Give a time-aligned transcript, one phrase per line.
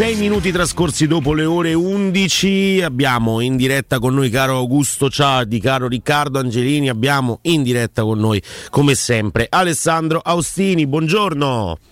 [0.00, 5.60] 6 minuti trascorsi dopo le ore 11 abbiamo in diretta con noi caro Augusto Ciardi,
[5.60, 11.89] caro Riccardo Angelini, abbiamo in diretta con noi come sempre Alessandro Austini, buongiorno.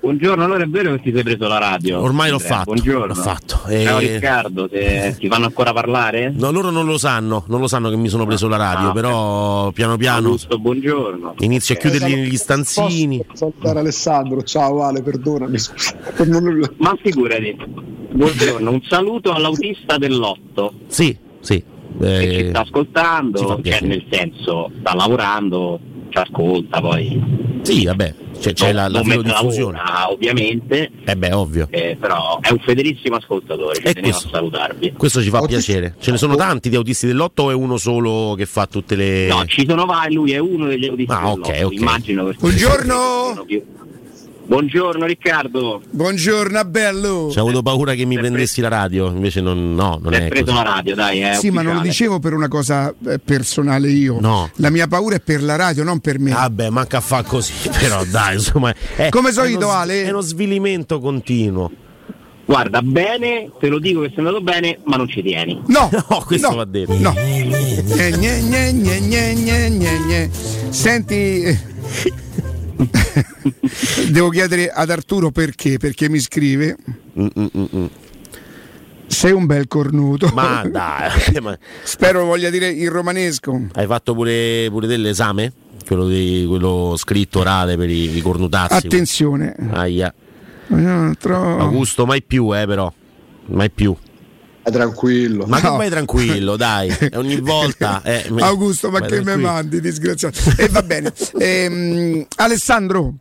[0.00, 2.00] Buongiorno, allora è vero che ti sei preso la radio?
[2.00, 2.72] Ormai l'ho fatto.
[2.72, 3.06] Buongiorno.
[3.06, 3.60] L'ho fatto.
[3.68, 4.14] Ciao e...
[4.14, 5.14] Riccardo, se...
[5.18, 6.32] ti fanno ancora parlare?
[6.34, 8.92] No, loro non lo sanno, non lo sanno che mi sono preso la radio, ah,
[8.92, 10.28] però piano piano.
[10.28, 11.34] Augusto, buongiorno.
[11.40, 13.18] Inizio a chiuderli negli stanzini.
[13.26, 15.58] Posso salutare Alessandro, ciao Ale, perdonami.
[16.78, 17.56] Ma figurati.
[18.12, 20.72] Buongiorno, un saluto all'autista dell'otto.
[20.86, 21.62] Sì, sì.
[22.00, 25.78] Eh, che ci sta ascoltando, cioè nel senso sta lavorando,
[26.08, 27.60] ci ascolta poi.
[27.62, 29.76] Sì, vabbè, c'è, c'è la, la filodiffusione.
[29.76, 30.90] Lavora, ovviamente.
[31.04, 31.68] Eh beh, ovvio.
[31.70, 34.92] Eh, però è un fedelissimo ascoltatore, ci questo, a salutarvi.
[34.96, 35.72] Questo ci fa Autisti...
[35.72, 35.94] piacere.
[36.00, 39.26] Ce ne sono tanti di autisti dell'otto o è uno solo che fa tutte le...
[39.28, 41.78] No, ci sono vari, lui è uno degli autisti ah, dell'otto, okay, okay.
[41.78, 42.32] immagino.
[42.38, 43.44] Buongiorno!
[44.50, 45.80] Buongiorno Riccardo.
[45.90, 47.30] Buongiorno bello.
[47.32, 48.30] C'ho avuto paura che mi Sempre.
[48.30, 50.56] prendessi la radio, invece non, no, non è preso così.
[50.56, 51.20] la radio, dai.
[51.20, 51.52] È sì, ufficiale.
[51.52, 54.18] ma non lo dicevo per una cosa eh, personale io.
[54.18, 54.50] No.
[54.56, 56.32] La mia paura è per la radio, non per me.
[56.32, 58.74] Vabbè, manca a fare così, però dai, insomma.
[58.96, 60.02] È, Come solito, uno, Ale?
[60.02, 61.70] È uno svilimento continuo.
[62.44, 65.62] Guarda, bene, te lo dico che sei andato bene, ma non ci tieni.
[65.68, 66.96] No, no questo no, va detto.
[66.98, 67.12] No.
[67.12, 70.30] gne, gne, gne, gne,
[70.70, 71.68] Senti.
[74.10, 76.76] Devo chiedere ad Arturo perché, perché mi scrive.
[77.18, 77.90] Mm-mm-mm.
[79.06, 80.30] Sei un bel cornuto.
[80.32, 81.58] Ma dai, ma...
[81.82, 83.68] spero voglia dire il romanesco.
[83.72, 85.52] Hai fatto pure, pure dell'esame?
[85.86, 88.86] Quello, di, quello scritto orale per i, i cornutazzi.
[88.86, 89.56] Attenzione.
[89.72, 90.14] Aia.
[90.68, 91.58] No, tro...
[91.58, 92.92] Augusto, mai più, eh, però.
[93.46, 93.96] Mai più.
[94.70, 95.46] Vai tranquillo.
[95.46, 95.70] Ma no.
[95.70, 96.96] che vai tranquillo, dai.
[97.14, 98.02] Ogni volta.
[98.02, 100.38] Eh, Augusto, ma che me mandi, disgraziato.
[100.56, 101.12] E va bene.
[101.40, 103.14] Ehm, Alessandro.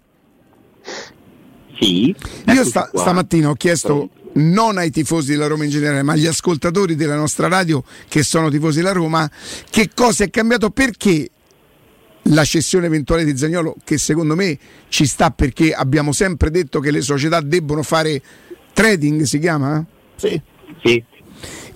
[1.80, 2.16] Sì.
[2.48, 6.96] Io sta, stamattina ho chiesto non ai tifosi della Roma in generale, ma agli ascoltatori
[6.96, 9.30] della nostra radio che sono tifosi della Roma,
[9.70, 11.30] che cosa è cambiato perché
[12.24, 14.58] la cessione eventuale di Zagnolo, che secondo me
[14.90, 18.22] ci sta perché abbiamo sempre detto che le società debbono fare
[18.74, 19.84] trading, si chiama?
[20.16, 20.40] Sì.
[20.84, 21.04] sì.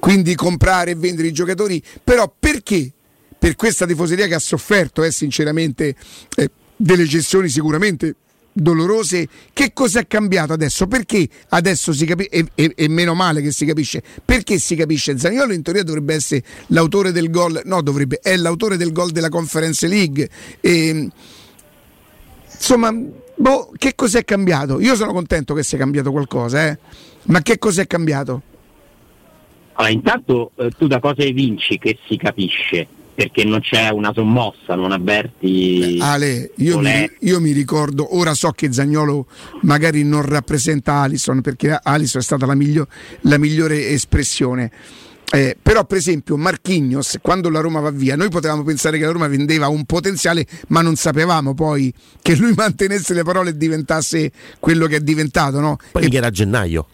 [0.03, 2.91] Quindi comprare e vendere i giocatori, però perché?
[3.39, 5.95] Per questa tifoseria che ha sofferto, eh, sinceramente,
[6.35, 8.17] eh, delle cessioni sicuramente
[8.51, 9.29] dolorose.
[9.53, 10.87] Che cosa è cambiato adesso?
[10.87, 15.17] Perché adesso si capisce, e, e, meno male che si capisce, perché si capisce?
[15.17, 19.29] Zaniolo in teoria dovrebbe essere l'autore del gol, no, dovrebbe, è l'autore del gol della
[19.29, 20.29] Conference League.
[20.59, 21.09] E,
[22.53, 22.93] insomma,
[23.37, 24.81] boh, che cos'è cambiato?
[24.81, 26.77] Io sono contento che sia cambiato qualcosa, eh?
[27.27, 28.51] ma che cos'è cambiato?
[29.73, 32.87] Allora, intanto eh, tu da cosa vinci che si capisce?
[33.13, 35.97] perché non c'è una sommossa, non avverti.
[35.97, 39.27] Beh, Ale, io mi, io mi, ricordo, ora so che Zagnolo
[39.61, 42.87] magari non rappresenta Alison perché Alison è stata la, miglior,
[43.21, 44.71] la migliore espressione.
[45.31, 49.11] Eh, però per esempio Marchignos quando la Roma va via noi potevamo pensare che la
[49.11, 51.91] Roma vendeva un potenziale ma non sapevamo poi
[52.21, 55.77] che lui mantenesse le parole e diventasse quello che è diventato no?
[55.91, 56.85] poi e, che era a gennaio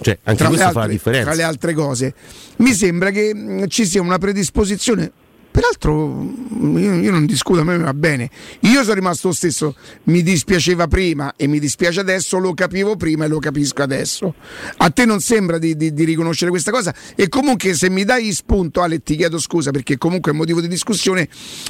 [0.00, 2.14] cioè, anche tra questo altre, fa la differenza tra le altre cose
[2.56, 5.12] mi sembra che mh, ci sia una predisposizione
[5.56, 6.34] Peraltro
[6.78, 8.28] io, io, non discuto, a me va bene.
[8.60, 13.24] Io sono rimasto lo stesso, mi dispiaceva prima e mi dispiace adesso, lo capivo prima
[13.24, 14.34] e lo capisco adesso.
[14.76, 16.94] A te non sembra di, di, di riconoscere questa cosa?
[17.14, 20.68] E comunque se mi dai spunto, Ale, ti chiedo scusa perché comunque è motivo di
[20.68, 21.26] discussione,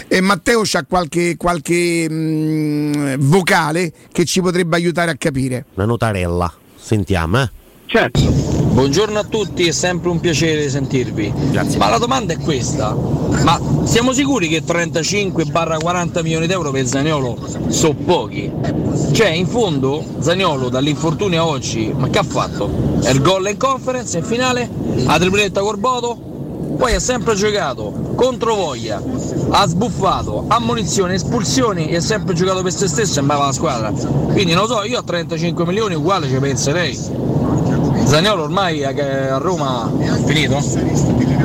[0.09, 5.67] e Matteo c'ha qualche, qualche mh, vocale che ci potrebbe aiutare a capire.
[5.75, 7.41] Una notarella, sentiamo.
[7.41, 7.51] Eh?
[7.87, 8.21] Certo.
[8.21, 11.33] Buongiorno a tutti, è sempre un piacere sentirvi.
[11.53, 11.79] Grazie.
[11.79, 17.39] Ma la domanda è questa: ma siamo sicuri che 35-40 milioni d'euro per Zagnolo
[17.69, 18.53] sono pochi?
[19.13, 22.99] Cioè, in fondo, Zagnolo dall'infortunio a oggi, ma che ha fatto?
[23.01, 24.69] È il gol in conference in finale?
[25.05, 26.19] La tripletta Corboto?
[26.77, 29.01] Poi ha sempre giocato contro voglia,
[29.51, 33.91] ha sbuffato, ammonizioni, espulsioni e ha sempre giocato per se stesso e andava la squadra.
[33.91, 36.99] Quindi non lo so, io a 35 milioni uguale ci penserei.
[38.07, 40.61] Zagnolo ormai a Roma è finito?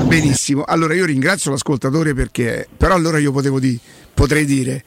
[0.05, 3.79] Benissimo, allora io ringrazio l'ascoltatore perché, però allora io potevo di,
[4.13, 4.83] potrei dire,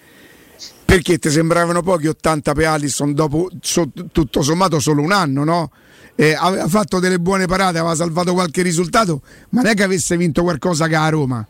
[0.85, 5.71] perché ti sembravano pochi 80 per Alisson dopo so, tutto sommato solo un anno, no?
[6.15, 10.17] Eh, aveva fatto delle buone parate, aveva salvato qualche risultato, ma non è che avesse
[10.17, 11.45] vinto qualcosa che a Roma.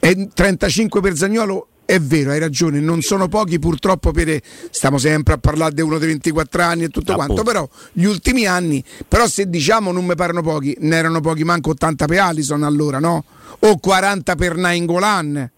[0.00, 4.40] E 35 per Zagnolo è vero, hai ragione, non sono pochi purtroppo per
[4.70, 8.04] stiamo sempre a parlare di uno di 24 anni e tutto ah, quanto, però gli
[8.04, 12.18] ultimi anni, però se diciamo non mi parano pochi, ne erano pochi manco 80 per
[12.18, 13.24] Alison allora, no?
[13.60, 15.50] O 40 per Nainggolan,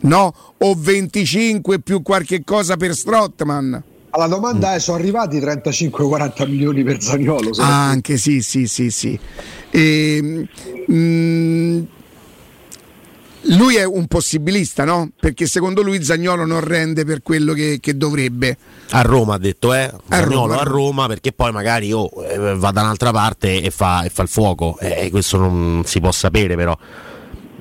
[0.00, 0.34] no?
[0.58, 3.82] O 25 più qualche cosa per Strottman.
[4.10, 7.50] alla domanda è: sono arrivati 35-40 milioni per Zagnolo?
[7.58, 9.18] Ah, anche sì, sì, sì, sì.
[9.70, 10.48] E,
[10.90, 11.82] mm,
[13.48, 15.10] lui è un possibilista, no?
[15.18, 18.56] Perché secondo lui Zagnolo non rende per quello che, che dovrebbe.
[18.90, 19.92] A Roma ha detto, eh?
[20.08, 23.70] Zagnolo a Roma, a Roma perché poi magari oh, eh, va da un'altra parte e
[23.70, 24.78] fa, e fa il fuoco.
[24.78, 26.76] Eh, questo non si può sapere però.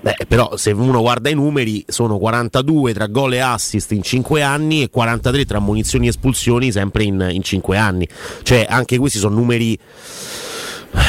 [0.04, 4.42] Beh, però se uno guarda i numeri sono 42 tra gol e assist in 5
[4.42, 8.08] anni e 43 tra munizioni e espulsioni sempre in, in 5 anni.
[8.42, 9.80] Cioè anche questi sono numeri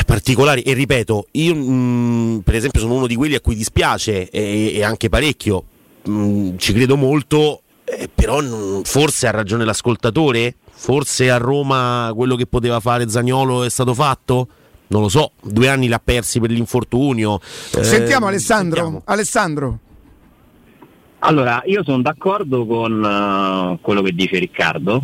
[0.07, 4.31] particolari e ripeto, io mh, mm, per esempio sono uno di quelli a cui dispiace
[4.31, 5.65] e, e anche parecchio,
[6.05, 12.11] mh, mm, ci credo molto, eh, però mh, forse ha ragione l'ascoltatore, forse a Roma
[12.15, 14.49] quello che poteva fare Zagnolo è stato fatto?
[14.87, 17.41] Non lo so, due anni l'ha persi per l'infortunio.
[17.43, 18.77] Sentiamo eh, Alessandro.
[18.77, 19.03] Sentiamo.
[19.07, 19.79] Alessandro.
[21.21, 25.03] Allora, io sono d'accordo con uh, quello che dice Riccardo,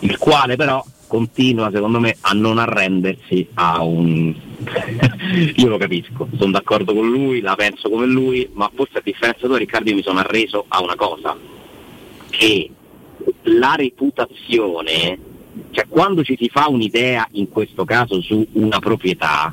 [0.00, 4.34] il quale però continua secondo me a non arrendersi a un...
[5.56, 9.46] io lo capisco, sono d'accordo con lui, la penso come lui, ma forse a differenza
[9.46, 11.36] tua Riccardo io mi sono arreso a una cosa,
[12.30, 12.70] che
[13.42, 15.18] la reputazione,
[15.72, 19.52] cioè quando ci si fa un'idea, in questo caso su una proprietà,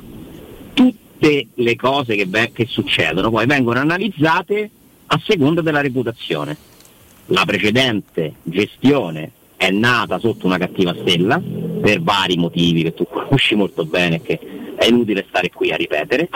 [0.72, 4.70] tutte le cose che, beh, che succedono poi vengono analizzate
[5.08, 6.56] a seconda della reputazione.
[7.26, 13.54] La precedente gestione è nata sotto una cattiva stella per vari motivi che tu conosci
[13.54, 14.40] molto bene che
[14.74, 16.30] è inutile stare qui a ripetere.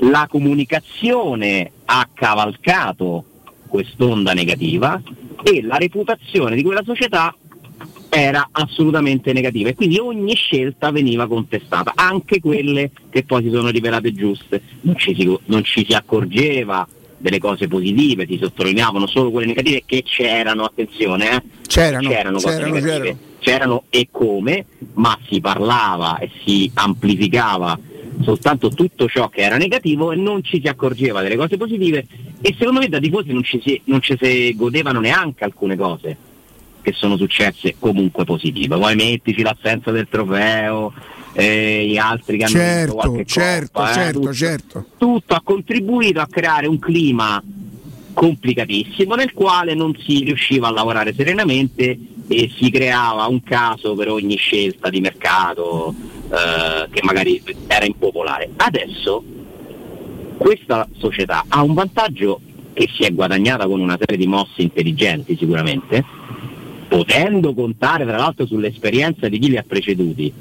[0.00, 3.24] La comunicazione ha cavalcato
[3.68, 5.00] quest'onda negativa
[5.40, 7.32] e la reputazione di quella società
[8.08, 13.68] era assolutamente negativa e quindi ogni scelta veniva contestata, anche quelle che poi si sono
[13.68, 14.60] rivelate giuste.
[14.80, 16.84] Non ci si, non ci si accorgeva
[17.18, 21.42] delle cose positive, si sottolineavano solo quelle negative che c'erano, attenzione, eh?
[21.66, 23.18] c'erano, c'erano, c'erano, c'erano.
[23.38, 27.78] c'erano e come, ma si parlava e si amplificava
[28.22, 32.04] soltanto tutto ciò che era negativo e non ci si accorgeva delle cose positive
[32.40, 36.16] e secondo me da tifosi non ci si, non ci si godevano neanche alcune cose
[36.82, 38.76] che sono successe comunque positive.
[38.76, 40.92] Poi mettici l'assenza del trofeo,
[41.32, 44.84] eh, gli altri che hanno certo, vinto qualche certo, coppa, certo, eh, tutto, certo.
[44.98, 47.42] tutto ha contribuito a creare un clima
[48.12, 51.96] complicatissimo nel quale non si riusciva a lavorare serenamente
[52.26, 55.94] e si creava un caso per ogni scelta di mercato
[56.30, 58.50] eh, che magari era impopolare.
[58.56, 59.22] Adesso
[60.36, 62.40] questa società ha un vantaggio
[62.72, 66.04] che si è guadagnata con una serie di mosse intelligenti sicuramente,
[66.88, 70.32] potendo contare tra l'altro sull'esperienza di chi li ha preceduti.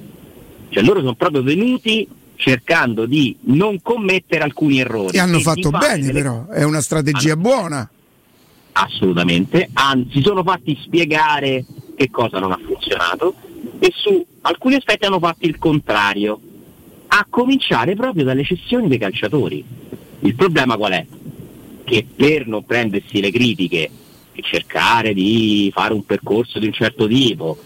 [0.70, 5.18] Cioè loro sono proprio venuti cercando di non commettere alcuni errori.
[5.18, 6.22] E hanno e fatto bene delle...
[6.22, 7.42] però, è una strategia hanno...
[7.42, 7.90] buona.
[8.74, 11.66] Assolutamente, anzi si sono fatti spiegare
[11.96, 13.34] che cosa non ha funzionato
[13.80, 16.40] e su alcuni aspetti hanno fatto il contrario,
[17.08, 19.64] a cominciare proprio dalle cessioni dei calciatori.
[20.20, 21.06] Il problema qual è?
[21.84, 23.90] Che per non prendersi le critiche
[24.38, 27.58] e cercare di fare un percorso di un certo tipo,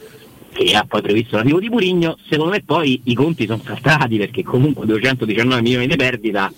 [0.53, 4.43] che ha poi previsto l'arrivo di Murigno, secondo me poi i conti sono saltati perché
[4.43, 6.51] comunque 219 milioni di perdita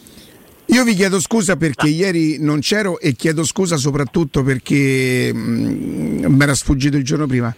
[0.68, 6.56] io vi chiedo scusa perché ieri non c'ero e chiedo scusa soprattutto perché mi era
[6.56, 7.54] sfuggito il giorno prima.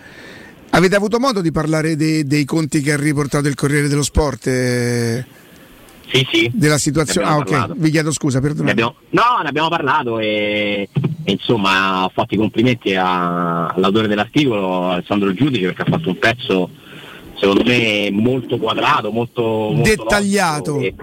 [0.72, 4.48] Avete avuto modo di parlare dei, dei conti che ha riportato il Corriere dello Sport?
[4.48, 5.25] Eh?
[6.07, 6.52] Sì, sì.
[6.54, 7.28] Della situazione.
[7.28, 7.76] Ah, ok, parlato.
[7.78, 8.81] vi chiedo scusa, perdonate.
[8.81, 10.90] no, ne abbiamo parlato e,
[11.31, 16.69] insomma ho fatto i complimenti a, all'autore dell'articolo, Alessandro Giudice, perché ha fatto un pezzo
[17.35, 20.79] secondo me molto quadrato, molto, molto dettagliato.
[20.79, 20.94] E,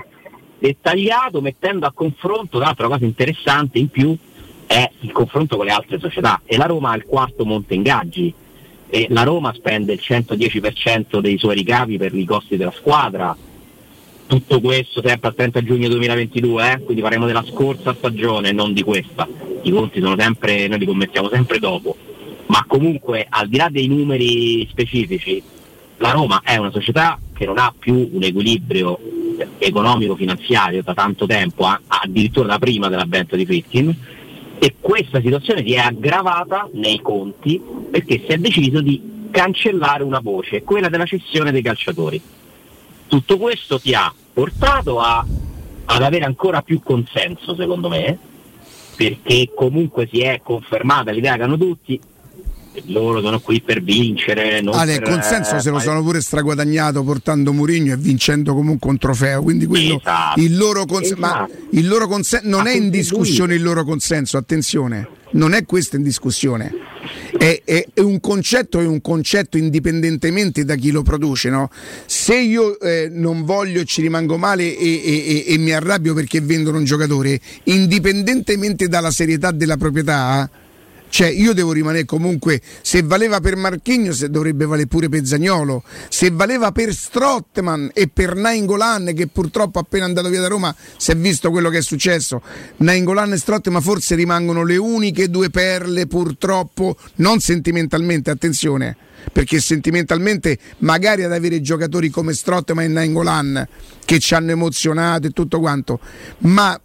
[0.58, 4.16] dettagliato, mettendo a confronto, tra l'altro la cosa interessante in più
[4.66, 6.40] è il confronto con le altre società.
[6.44, 8.32] E la Roma ha il quarto monte ingaggi.
[8.88, 13.34] E la Roma spende il 110% dei suoi ricavi per i costi della squadra,
[14.32, 16.78] tutto questo sempre al 30 giugno 2022, eh?
[16.80, 19.28] quindi parliamo della scorsa stagione, non di questa.
[19.60, 21.94] I conti sono sempre, noi li commettiamo sempre dopo.
[22.46, 25.42] Ma comunque al di là dei numeri specifici,
[25.98, 28.98] la Roma è una società che non ha più un equilibrio
[29.58, 33.94] economico-finanziario da tanto tempo, addirittura da prima dell'avvento di Fritkin,
[34.58, 37.60] e questa situazione si è aggravata nei conti
[37.90, 42.40] perché si è deciso di cancellare una voce, quella della cessione dei calciatori.
[43.12, 45.22] Tutto questo ti ha portato a,
[45.84, 48.18] ad avere ancora più consenso, secondo me,
[48.96, 52.00] perché comunque si è confermata l'idea che hanno tutti,
[52.86, 54.62] loro sono qui per vincere.
[54.62, 58.88] Non Ale, per, consenso eh, se lo sono pure straguadagnato portando Murigno e vincendo comunque
[58.88, 59.42] un trofeo.
[59.42, 61.52] Quindi quello, esatto, il loro, cons- esatto.
[61.72, 63.58] il loro consenso non Ma è in discussione lui.
[63.58, 66.72] il loro consenso, attenzione, non è questo in discussione.
[67.42, 71.50] È, è, è, un concetto è un concetto indipendentemente da chi lo produce.
[71.50, 71.70] No?
[72.06, 76.40] Se io eh, non voglio e ci rimango male e, e, e, mi arrabbio perché
[76.40, 80.48] vendono un giocatore, indipendentemente dalla serietà della proprietà,
[81.12, 86.30] cioè io devo rimanere comunque, se valeva per Marchignos dovrebbe valere pure per Zagnolo, se
[86.30, 91.14] valeva per Strottman e per Nainggolan che purtroppo appena andato via da Roma si è
[91.14, 92.40] visto quello che è successo,
[92.78, 98.96] Nainggolan e Strottman forse rimangono le uniche due perle purtroppo, non sentimentalmente, attenzione
[99.30, 103.68] perché sentimentalmente magari ad avere giocatori come Strottman e Nainggolan
[104.06, 106.00] che ci hanno emozionato e tutto quanto,
[106.38, 106.80] ma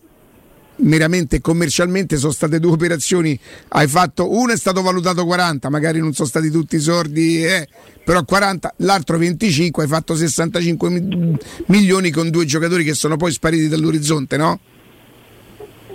[0.77, 3.37] meramente commercialmente sono state due operazioni.
[3.69, 7.67] Hai fatto uno è stato valutato 40 magari non sono stati tutti sordi eh,
[8.03, 13.67] però 40 l'altro 25 hai fatto 65 milioni con due giocatori che sono poi spariti
[13.67, 14.59] dall'orizzonte no?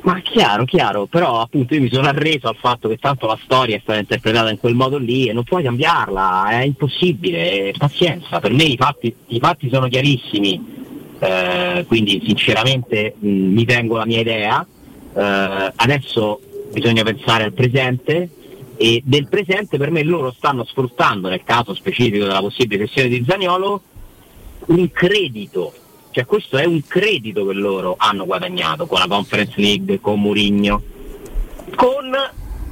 [0.02, 3.76] Ma chiaro, chiaro, però appunto io mi sono arreso al fatto che tanto la storia
[3.76, 8.52] è stata interpretata in quel modo lì e non puoi cambiarla, è impossibile, pazienza, per
[8.52, 10.81] me i fatti, i fatti sono chiarissimi,
[11.22, 14.66] eh, quindi sinceramente mh, mi tengo la mia idea,
[15.14, 16.40] eh, adesso
[16.72, 18.28] bisogna pensare al presente
[18.76, 23.24] e del presente per me loro stanno sfruttando nel caso specifico della possibile sessione di
[23.24, 23.82] Zagnolo
[24.66, 25.72] un credito,
[26.10, 30.82] cioè questo è un credito che loro hanno guadagnato con la Conference League, con Murigno,
[31.76, 32.10] con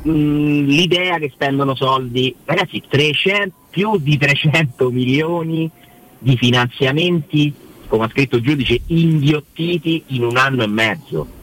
[0.02, 5.70] mh, l'idea che spendono soldi, ragazzi 300, più di 300 milioni
[6.18, 11.38] di finanziamenti come ha scritto il giudice, inghiottiti in un anno e mezzo.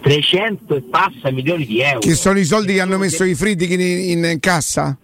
[0.00, 2.00] 300 e passa milioni di euro.
[2.00, 4.98] Che sono i soldi che hanno messo i Friedkin in, in cassa?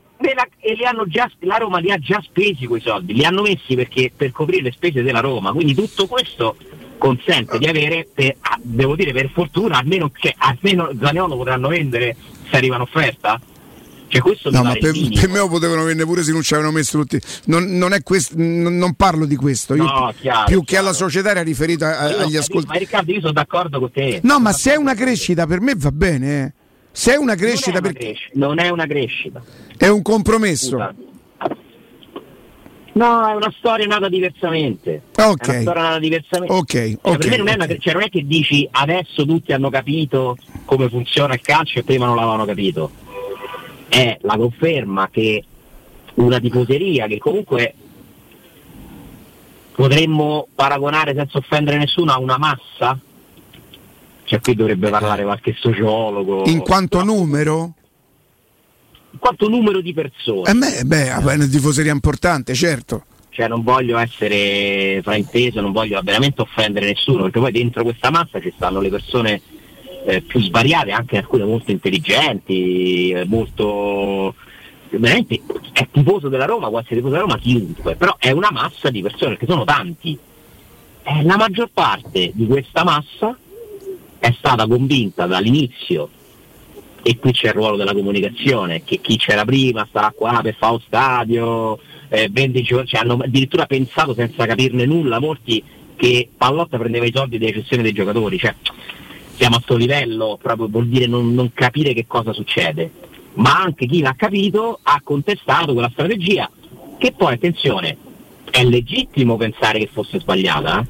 [0.66, 3.76] e li hanno già, la Roma li ha già spesi quei soldi, li hanno messi
[3.76, 6.56] perché, per coprire le spese della Roma, quindi tutto questo
[6.98, 12.16] consente di avere, per, devo dire per fortuna, almeno, cioè, almeno Zaniolo potranno vendere
[12.50, 13.40] se arriva un'offerta,
[14.08, 16.74] cioè, questo no, ma per, per, me lo potevano vendere pure se non ci avevano
[16.74, 17.20] messo tutti.
[17.46, 19.74] Non, non, questo, non, non parlo di questo.
[19.74, 20.64] Io, no, chiaro, più chiaro.
[20.64, 22.66] che alla società era riferita a, agli ascoltatori.
[22.66, 24.20] Ma Riccardo, io sono d'accordo con te.
[24.22, 26.44] No, ma se è una crescita, per me va bene.
[26.44, 26.52] Eh.
[26.92, 28.38] Se è una crescita, non è una, crescita.
[28.38, 29.42] Non è una crescita.
[29.76, 30.68] È un compromesso.
[30.68, 30.94] Scusa.
[32.92, 35.02] No, è una storia nata diversamente.
[35.16, 35.48] Ok.
[35.48, 36.54] È una storia nata diversamente.
[36.54, 39.52] Ok, cioè, okay, per me non, è una, cioè, non è che dici adesso tutti
[39.52, 43.04] hanno capito come funziona il calcio e prima non l'avevano capito
[43.88, 45.44] è la conferma che
[46.14, 47.74] una tifoseria che comunque
[49.74, 52.98] potremmo paragonare senza offendere nessuno a una massa?
[54.24, 56.44] Cioè qui dovrebbe parlare qualche sociologo.
[56.46, 57.74] In quanto numero?
[59.12, 60.50] In quanto numero di persone.
[60.50, 63.04] Eh beh, beh, è una tifoseria importante, certo.
[63.30, 68.40] Cioè non voglio essere frainteso, non voglio veramente offendere nessuno, perché poi dentro questa massa
[68.40, 69.40] ci stanno le persone
[70.06, 74.34] eh, più svariate, anche alcune molto intelligenti, eh, molto
[74.88, 75.40] veramente
[75.72, 79.30] è tifoso della Roma, quasi tifoso della Roma chiunque, però è una massa di persone,
[79.30, 80.16] perché sono tanti.
[81.02, 83.36] Eh, la maggior parte di questa massa
[84.18, 86.08] è stata convinta dall'inizio,
[87.02, 90.72] e qui c'è il ruolo della comunicazione, che chi c'era prima starà qua per fare
[90.72, 95.62] un stadio, eh, 20 giorni, cioè hanno addirittura pensato senza capirne nulla, molti
[95.96, 98.54] che Pallotta prendeva i soldi delle cessioni dei giocatori, cioè
[99.36, 102.90] siamo a questo livello, proprio vuol dire non, non, capire che cosa succede,
[103.34, 106.50] ma anche chi l'ha capito ha contestato quella strategia,
[106.98, 107.96] che poi attenzione,
[108.50, 110.86] è legittimo pensare che fosse sbagliata, eh?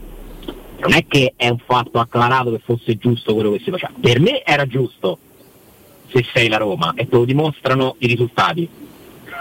[0.78, 4.20] non è che è un fatto acclarato che fosse giusto quello che si faceva, per
[4.20, 5.18] me era giusto
[6.08, 8.68] se sei la Roma e te lo dimostrano i risultati,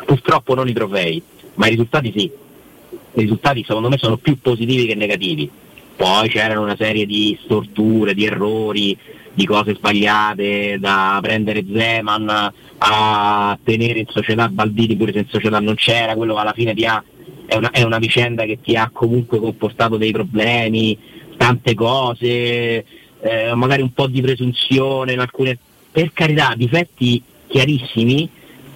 [0.05, 1.21] purtroppo non i trofei,
[1.55, 5.49] ma i risultati sì, i risultati secondo me sono più positivi che negativi
[5.95, 8.97] poi c'erano una serie di storture, di errori,
[9.33, 15.59] di cose sbagliate, da prendere Zeman a tenere in società Baldini pure se in società
[15.59, 17.03] non c'era, quello alla fine ti ha,
[17.45, 20.97] è, una, è una vicenda che ti ha comunque comportato dei problemi,
[21.37, 22.85] tante cose,
[23.19, 25.57] eh, magari un po' di presunzione in alcune...
[25.91, 28.29] Per carità, difetti chiarissimi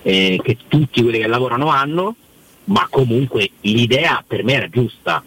[0.04, 2.16] eh, che tutti quelli che lavorano hanno,
[2.66, 5.22] ma comunque l'idea per me era giusta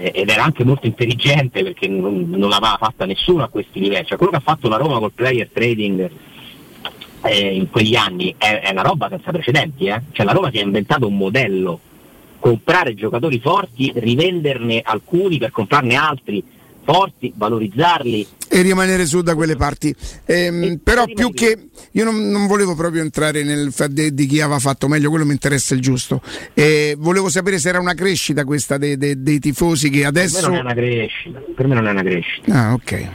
[0.00, 4.06] ed era anche molto intelligente perché non, non l'aveva fatta nessuno a questi livelli.
[4.06, 6.10] Cioè, quello che ha fatto la Roma col player trading
[7.22, 9.86] eh, in quegli anni è, è, una roba senza precedenti.
[9.86, 10.00] Eh?
[10.12, 11.78] Cioè, la Roma si è inventato un modello,
[12.38, 16.42] comprare giocatori forti, rivenderne alcuni per comprarne altri
[16.84, 18.26] forti, valorizzarli.
[18.48, 19.94] E rimanere su da quelle parti.
[20.26, 24.58] Ehm, però più che io non, non, volevo proprio entrare nel di, di, chi aveva
[24.58, 26.20] fatto meglio, quello mi interessa il giusto.
[26.52, 30.40] Eh, volevo sapere se era una crescita questa dei, dei, dei, tifosi che adesso.
[30.40, 31.42] Per me non è una crescita.
[31.54, 32.52] Per me non è una crescita.
[32.52, 33.08] Ah, ok.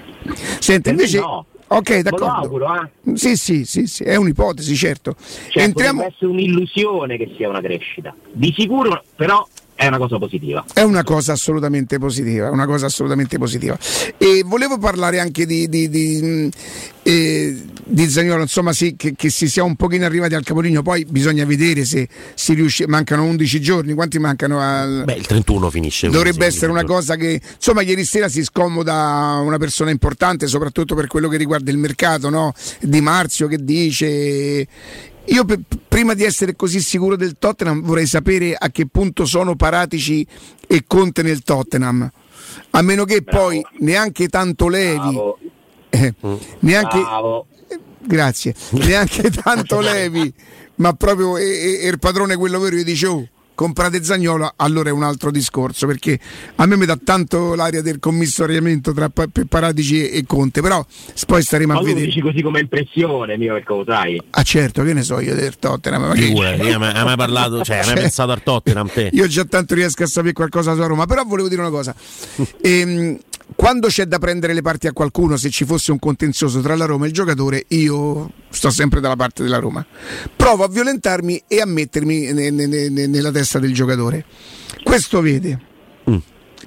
[0.59, 1.45] Senti, invece, no.
[1.67, 2.25] Ok, d'accordo.
[2.25, 3.17] Me lo auguro, eh.
[3.17, 5.15] Sì, sì, sì, sì, è un'ipotesi, certo.
[5.49, 6.03] Cioè, Entriamo...
[6.03, 8.15] essere un'illusione che sia una crescita.
[8.31, 9.45] Di sicuro, però,
[9.75, 10.63] è una cosa positiva.
[10.73, 13.77] È una cosa assolutamente positiva, una cosa assolutamente positiva.
[14.17, 16.49] E volevo parlare anche di, di, di, mh,
[17.03, 21.03] eh, di Zagnolo, insomma sì, che, che, si sia un pochino arrivati al capolineo, poi
[21.03, 24.61] bisogna vedere se si riesce, mancano 11 giorni, quanti mancano?
[24.61, 25.03] Al...
[25.03, 26.09] Beh, il 31 finisce.
[26.09, 31.07] Dovrebbe essere una cosa che, insomma, ieri sera si scomoda una persona importante, soprattutto per
[31.07, 32.53] quello che riguarda il mercato, no?
[32.79, 34.65] Di Marzio che dice
[35.27, 39.55] io p- prima di essere così sicuro del Tottenham vorrei sapere a che punto sono
[39.55, 40.25] Paratici
[40.67, 42.09] e Conte nel Tottenham.
[42.71, 43.45] A meno che Bravo.
[43.47, 45.19] poi neanche tanto Levi,
[45.89, 46.13] eh,
[46.59, 47.47] neanche, Bravo.
[47.99, 50.31] grazie, neanche tanto Levi,
[50.75, 55.87] ma proprio il padrone quello vero, io dicevo comprate Zagnolo, allora è un altro discorso,
[55.87, 56.19] perché
[56.57, 60.85] a me mi dà tanto l'aria del commissariamento tra Pa- Paratici e Conte, però
[61.25, 62.05] poi staremo Ma a vedere.
[62.05, 64.21] dici così come impressione, mio, perché lo sai.
[64.31, 67.15] Ah certo, che ne so io del Tottenham, ma che- Figurati, hai mai, hai mai
[67.17, 69.09] parlato, cioè, hai mai Cioè, pensato al Tottenham te?
[69.13, 71.95] Io già tanto riesco a sapere qualcosa sulla Roma, però volevo dire una cosa.
[72.61, 73.17] Ehm,
[73.55, 76.85] quando c'è da prendere le parti a qualcuno, se ci fosse un contenzioso tra la
[76.85, 79.85] Roma e il giocatore, io sto sempre dalla parte della Roma.
[80.35, 84.25] Provo a violentarmi e a mettermi ne- ne- ne- nella testa del giocatore.
[84.83, 85.59] Questo vede,
[86.09, 86.17] Mm.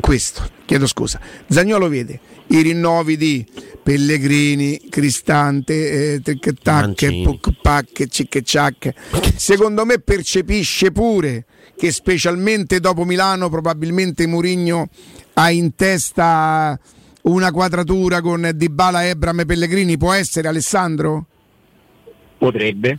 [0.00, 2.18] questo, chiedo scusa, Zagnolo vede
[2.48, 3.46] i rinnovi di
[3.82, 7.22] Pellegrini, Cristante, eh, Tic Tac, Mancini.
[7.24, 8.92] Puc Pac, Cic Ciac.
[9.36, 14.88] Secondo me percepisce pure che specialmente dopo Milano probabilmente Mourinho
[15.34, 16.78] ha in testa
[17.22, 21.26] una quadratura con Dybala, Ebram e Pellegrini, può essere Alessandro?
[22.38, 22.98] Potrebbe.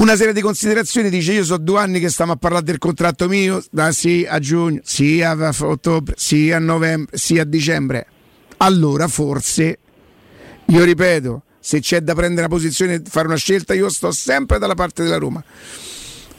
[0.00, 3.28] Una serie di considerazioni dice io so due anni che stiamo a parlare del contratto
[3.28, 8.06] mio, da sì a giugno, sì a ottobre, sì a novembre, sì a dicembre.
[8.56, 9.78] Allora forse,
[10.64, 14.72] io ripeto, se c'è da prendere una posizione fare una scelta, io sto sempre dalla
[14.72, 15.44] parte della Roma.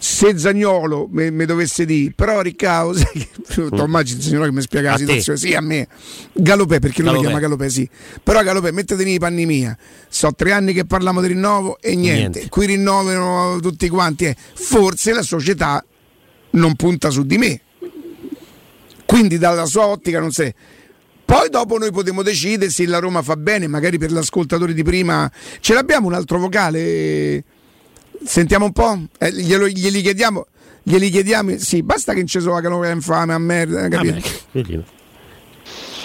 [0.04, 2.56] Se Zagnolo mi dovesse dire, però che
[3.54, 5.02] tu immagini Zagnolo che mi spiega la te?
[5.04, 5.88] situazione, sì a me,
[6.34, 7.22] Galopè perché lui mi Galopè.
[7.28, 7.88] chiama Galopè, sì,
[8.24, 9.78] però Galopè mettete nei panni mia,
[10.10, 12.50] so tre anni che parliamo di rinnovo e niente, Niente.
[12.50, 14.36] qui rinnovano tutti quanti, eh.
[14.56, 15.86] forse la società
[16.54, 17.62] non punta su di me,
[19.06, 20.52] quindi dalla sua ottica non sei.
[21.24, 25.32] Poi dopo noi potremo decidere se la Roma fa bene, magari per l'ascoltatore di prima.
[25.60, 27.44] Ce l'abbiamo un altro vocale?
[28.24, 29.00] Sentiamo un po'?
[29.18, 30.46] Eh, glielo- glieli chiediamo?
[30.84, 31.58] Glieli chiediamo?
[31.58, 34.14] Sì, basta che sono la canova infame a merda, capito?
[34.14, 34.84] Vabbè, vedi.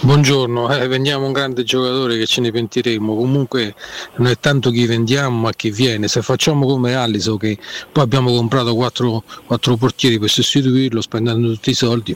[0.02, 3.74] Buongiorno, eh, vendiamo un grande giocatore che ce ne pentiremo, comunque
[4.16, 7.56] non è tanto chi vendiamo ma chi viene, se facciamo come Allison che
[7.90, 12.14] poi abbiamo comprato quattro, quattro portieri per sostituirlo spendendo tutti i soldi,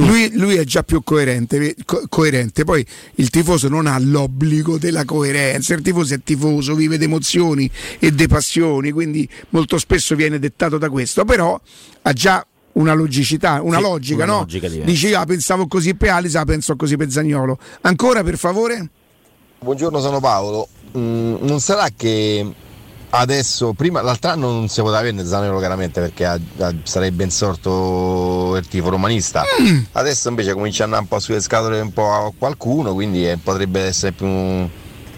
[0.00, 2.84] Lui, lui è già più coerente, co- coerente, poi
[3.16, 8.14] il tifoso non ha l'obbligo della coerenza, il tifoso è tifoso, vive di emozioni e
[8.14, 11.60] di passioni, quindi molto spesso viene dettato da questo, però
[12.02, 14.38] ha già una logicità, una Sì, logica, una no?
[14.38, 14.68] logica.
[14.68, 17.58] Dici, ah, pensavo così per Alisa, penso così per Zagnolo.
[17.82, 18.88] Ancora, per favore?
[19.58, 20.66] Buongiorno, sono Paolo.
[20.96, 22.50] Mm, non sarà che
[23.10, 28.56] adesso, prima, l'altro anno non si poteva averne Zanero chiaramente perché ha- ha- sarebbe insorto
[28.56, 29.42] il tifo romanista.
[29.92, 33.36] Adesso invece comincia a andare un po' sulle scatole un po' a qualcuno, quindi eh,
[33.36, 34.26] potrebbe essere più,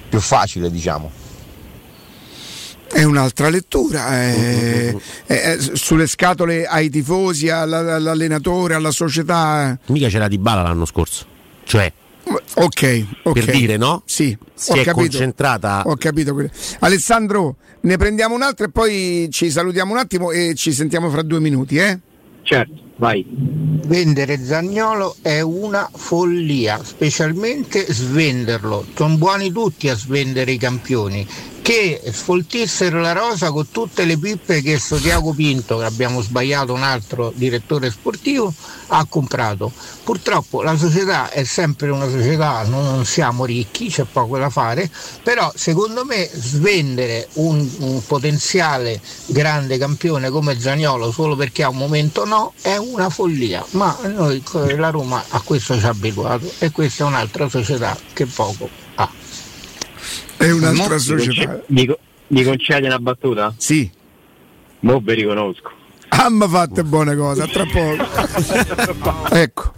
[0.09, 1.11] più facile, diciamo.
[2.93, 4.95] È un'altra lettura, eh,
[5.27, 9.79] eh, eh, sulle scatole ai tifosi, alla- all'allenatore, alla società.
[9.87, 11.25] Mica c'era di bala l'anno scorso.
[11.65, 11.91] Cioè,
[12.55, 13.33] Ok, ok.
[13.33, 14.03] per dire, no?
[14.07, 14.93] Sì, Si ho è capito.
[14.95, 15.83] concentrata.
[15.87, 16.35] Ho capito.
[16.81, 21.23] Alessandro, ne prendiamo un altro e poi ci salutiamo un attimo e ci sentiamo fra
[21.23, 21.99] due minuti, eh?
[22.45, 23.25] Certo, vai.
[23.29, 28.85] Vendere Zagnolo è una follia, specialmente svenderlo.
[28.95, 31.27] Sono buoni tutti a svendere i campioni.
[31.63, 36.73] Che sfoltissero la rosa con tutte le pippe che sto Tiago Pinto, che abbiamo sbagliato
[36.73, 38.53] un altro direttore sportivo,
[38.89, 39.71] ha comprato.
[40.03, 44.91] Purtroppo la società è sempre una società, non siamo ricchi, c'è poco da fare,
[45.23, 51.77] però secondo me svendere un, un potenziale grande campione come Zagnolo solo perché a un
[51.77, 54.43] momento no è una follia, ma noi
[54.77, 58.82] la Roma a questo ci ha abituato e questa è un'altra società che poco.
[60.47, 61.47] È un'altra società.
[61.51, 63.55] conce- mi co- mi concedi una battuta?
[63.57, 63.91] Sì.
[64.81, 65.71] Mo vi riconosco.
[66.09, 69.31] Ah, ma fatte buone cose, a tra poco.
[69.35, 69.73] ecco.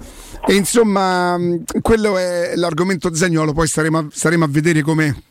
[0.46, 5.22] E insomma, mh, quello è l'argomento Zagnolo, poi staremo a, staremo a vedere come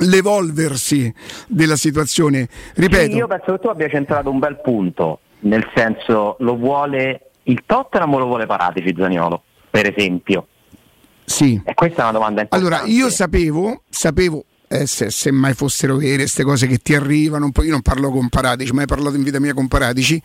[0.00, 1.12] l'evolversi
[1.46, 2.48] della situazione.
[2.74, 7.30] Ripeto, Sì, io penso che tu abbia centrato un bel punto, nel senso lo vuole
[7.44, 10.46] il Tottenham o lo vuole Paratici Zaniolo, per esempio.
[11.26, 11.60] Sì.
[11.64, 12.74] E questa è una domanda importante.
[12.74, 17.50] Allora, io sapevo, sapevo eh, se, se, mai fossero vere queste cose che ti arrivano,
[17.62, 20.20] io non parlo con Paratici, mai parlato in vita mia con Paratici,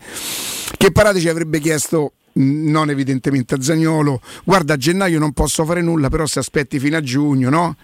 [0.76, 6.08] che Paratici avrebbe chiesto non evidentemente a Zagnolo, guarda a gennaio non posso fare nulla,
[6.08, 7.76] però se aspetti fino a giugno, no?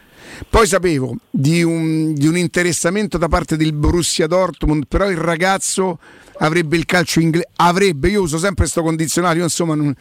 [0.48, 5.98] Poi sapevo di un, di un interessamento da parte del Borussia Dortmund, però il ragazzo
[6.38, 9.94] avrebbe il calcio inglese, avrebbe, io uso sempre questo condizionario, insomma non,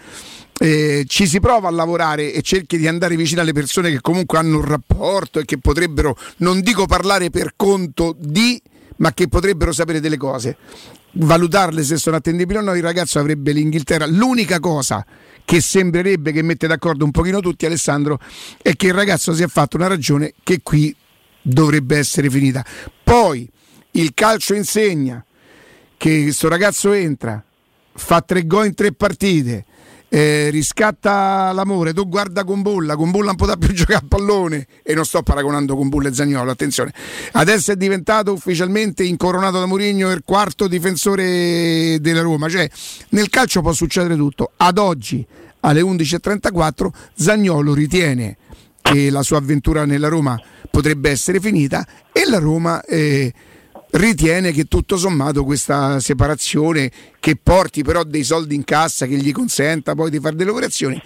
[0.59, 4.37] eh, ci si prova a lavorare e cerchi di andare vicino alle persone che comunque
[4.37, 8.61] hanno un rapporto e che potrebbero, non dico parlare per conto di,
[8.97, 10.57] ma che potrebbero sapere delle cose
[11.19, 14.05] valutarle se sono attendibili o no, il ragazzo avrebbe l'Inghilterra.
[14.05, 15.05] L'unica cosa
[15.43, 18.19] che sembrerebbe che mette d'accordo un pochino tutti, Alessandro,
[18.61, 20.95] è che il ragazzo si è fatto una ragione che qui
[21.41, 22.65] dovrebbe essere finita.
[23.03, 23.49] Poi
[23.91, 25.23] il calcio insegna
[25.95, 27.43] che questo ragazzo entra,
[27.93, 29.65] fa tre gol in tre partite,
[30.09, 34.67] eh, riscatta l'amore, tu guarda con Bulla, con Bulla non potrà più giocare a pallone
[34.83, 36.93] e non sto paragonando con Bulla e Zagnolo, attenzione.
[37.33, 42.69] Adesso è diventato ufficialmente incoronato da Mourinho il quarto difensore della Roma, cioè
[43.09, 44.51] nel calcio può succedere tutto.
[44.57, 45.25] Ad oggi
[45.61, 48.37] alle 11:34 Zagnolo ritiene
[48.81, 50.39] che la sua avventura nella Roma
[50.71, 53.33] potrebbe essere finita e la Roma eh,
[53.91, 59.31] ritiene che tutto sommato questa separazione che porti però dei soldi in cassa che gli
[59.31, 61.01] consenta poi di fare delle operazioni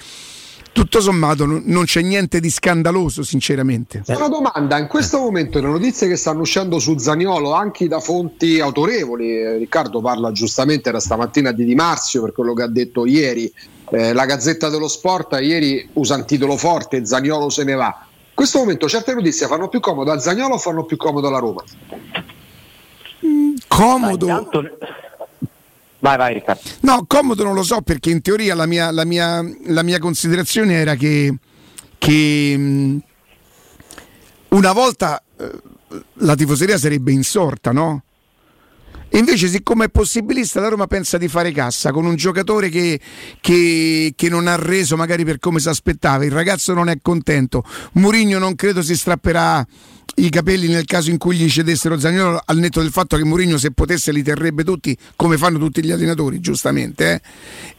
[0.74, 4.04] tutto sommato non c'è niente di scandaloso sinceramente.
[4.08, 4.78] Una domanda.
[4.78, 9.58] In questo momento le notizie che stanno uscendo su Zaniolo anche da fonti autorevoli eh,
[9.58, 13.52] Riccardo parla giustamente era stamattina di Di Marzio per quello che ha detto ieri
[13.90, 18.06] eh, la Gazzetta dello Sport ieri usa un titolo forte Zaniolo se ne va.
[18.08, 21.40] In questo momento certe notizie fanno più comodo a Zagnolo o fanno più comodo alla
[21.40, 21.64] Roma?
[23.76, 24.28] Comodo.
[24.28, 24.78] Intanto...
[26.00, 26.62] Vai, vai Riccardo.
[26.82, 30.74] No, comodo non lo so perché in teoria la mia, la mia, la mia considerazione
[30.74, 31.34] era che,
[31.98, 33.02] che
[34.50, 35.62] una volta eh,
[36.14, 38.04] la tifoseria sarebbe insorta, no?
[39.14, 43.00] Invece, siccome è possibilista, la Roma pensa di fare cassa con un giocatore che,
[43.42, 46.24] che, che non ha reso magari per come si aspettava.
[46.24, 47.64] Il ragazzo non è contento.
[47.94, 49.66] Murigno non credo si strapperà
[50.16, 53.58] i capelli nel caso in cui gli cedessero Zagnolo al netto del fatto che Mourinho
[53.58, 57.22] se potesse li terrebbe tutti come fanno tutti gli allenatori giustamente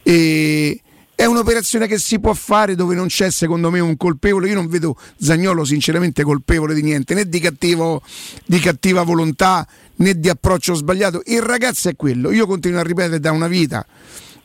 [0.02, 0.10] eh?
[0.10, 0.80] e
[1.14, 4.48] è un'operazione che si può fare dove non c'è secondo me un colpevole.
[4.48, 8.02] Io non vedo Zagnolo sinceramente colpevole di niente né di, cattivo,
[8.44, 11.22] di cattiva volontà né di approccio sbagliato.
[11.26, 12.32] Il ragazzo è quello.
[12.32, 13.86] Io continuo a ripetere da una vita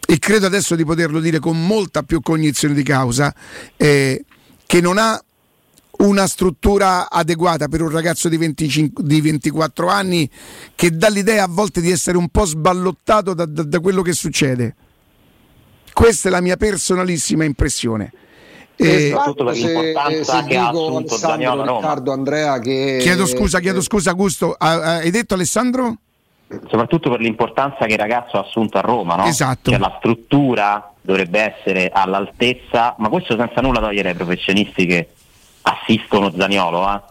[0.06, 3.34] e credo adesso di poterlo dire con molta più cognizione di causa
[3.76, 4.24] eh,
[4.66, 5.22] che non ha
[5.98, 10.30] una struttura adeguata per un ragazzo di, 25, di 24 anni
[10.76, 14.14] che dà l'idea a volte di essere un po' sballottato da, da, da quello che
[14.14, 14.76] succede.
[15.98, 18.12] Questa è la mia personalissima impressione.
[18.76, 23.82] E soprattutto per l'importanza se, che ha assunto Zaniolo Riccardo Andrea che chiedo scusa chiedo
[23.82, 25.98] scusa Augusto hai detto Alessandro?
[26.70, 29.24] soprattutto per l'importanza che il ragazzo ha assunto a Roma no?
[29.26, 35.10] esatto cioè la struttura dovrebbe essere all'altezza ma questo senza nulla togliere ai professionisti che
[35.68, 37.02] assistono Zaniolo eh,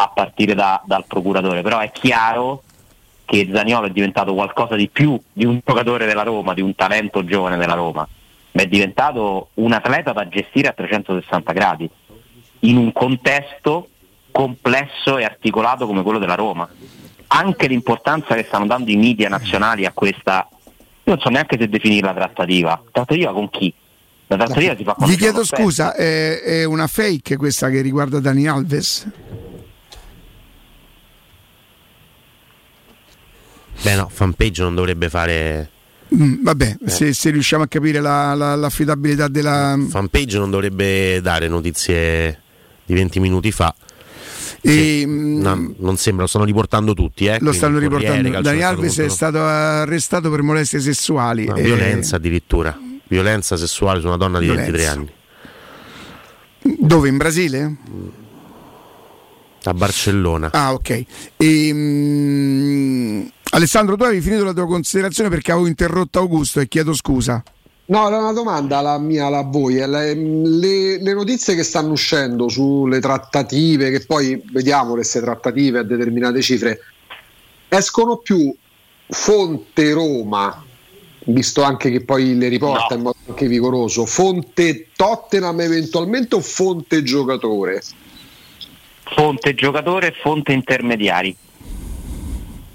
[0.00, 2.62] a partire da, dal procuratore, però è chiaro
[3.24, 7.24] che Zaniolo è diventato qualcosa di più di un giocatore della Roma, di un talento
[7.24, 8.08] giovane della Roma,
[8.52, 11.88] ma è diventato un atleta da gestire a 360 gradi,
[12.60, 13.88] in un contesto
[14.30, 16.68] complesso e articolato come quello della Roma.
[17.28, 21.68] Anche l'importanza che stanno dando i media nazionali a questa, io non so neanche se
[21.68, 23.72] definirla trattativa, trattativa con chi?
[24.28, 28.46] La trattativa si fa Gli chiedo scusa, è, è, una fake questa che riguarda Dani
[28.46, 29.08] Alves?
[33.82, 35.70] Beh no, fanpage non dovrebbe fare...
[36.14, 36.90] Mm, vabbè, eh.
[36.90, 39.78] se, se, riusciamo a capire la, la, l'affidabilità della...
[39.88, 42.40] Fanpage non dovrebbe dare notizie
[42.84, 43.74] di 20 minuti fa.
[44.60, 47.26] E, no, non sembra, lo stanno riportando tutti.
[47.26, 48.40] Eh, lo stanno riportando.
[48.40, 51.44] Dani Alves è stato arrestato per molestie sessuali.
[51.46, 51.62] No, e...
[51.62, 54.70] Violenza addirittura violenza sessuale su una donna di violenza.
[54.70, 55.12] 23 anni.
[56.78, 57.08] Dove?
[57.08, 57.76] In Brasile?
[59.64, 60.50] A Barcellona.
[60.52, 61.04] Ah, ok.
[61.36, 66.94] E, um, Alessandro, tu avevi finito la tua considerazione perché avevo interrotto Augusto e chiedo
[66.94, 67.42] scusa.
[67.86, 69.74] No, era una domanda la mia, la voi.
[69.76, 75.82] Le, le, le, notizie che stanno uscendo sulle trattative, che poi vediamo queste trattative a
[75.82, 76.80] determinate cifre,
[77.68, 78.54] escono più
[79.06, 80.64] fonte Roma
[81.28, 82.96] visto anche che poi le riporta no.
[82.96, 87.82] in modo anche vigoroso, fonte Tottenham eventualmente o fonte giocatore?
[89.14, 91.36] Fonte giocatore e fonte intermediari.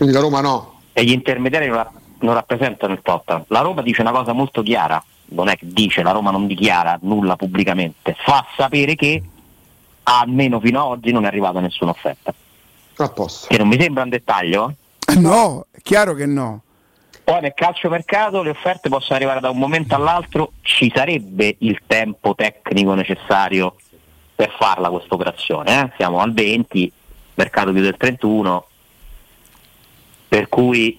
[0.04, 0.82] Quindi la Roma no?
[0.92, 1.88] E gli intermediari non,
[2.20, 3.46] non rappresentano il Tottenham.
[3.48, 7.00] La Roma dice una cosa molto chiara, non è che dice, la Roma non dichiara
[7.04, 9.24] nulla pubblicamente, fa sapere che
[10.04, 12.34] almeno fino ad oggi non è arrivata nessuna offerta.
[12.98, 13.48] A posto.
[13.48, 14.74] Che non mi sembra un dettaglio.
[15.08, 15.16] eh.
[15.16, 16.62] No, è chiaro che no.
[17.24, 22.36] Poi nel calciomercato le offerte possono arrivare da un momento all'altro, ci sarebbe il tempo
[22.36, 23.78] tecnico necessario
[24.36, 25.80] per farla questa operazione.
[25.82, 25.92] eh.
[25.96, 26.92] Siamo al 20,
[27.36, 28.66] mercato più del 31,
[30.34, 30.98] per cui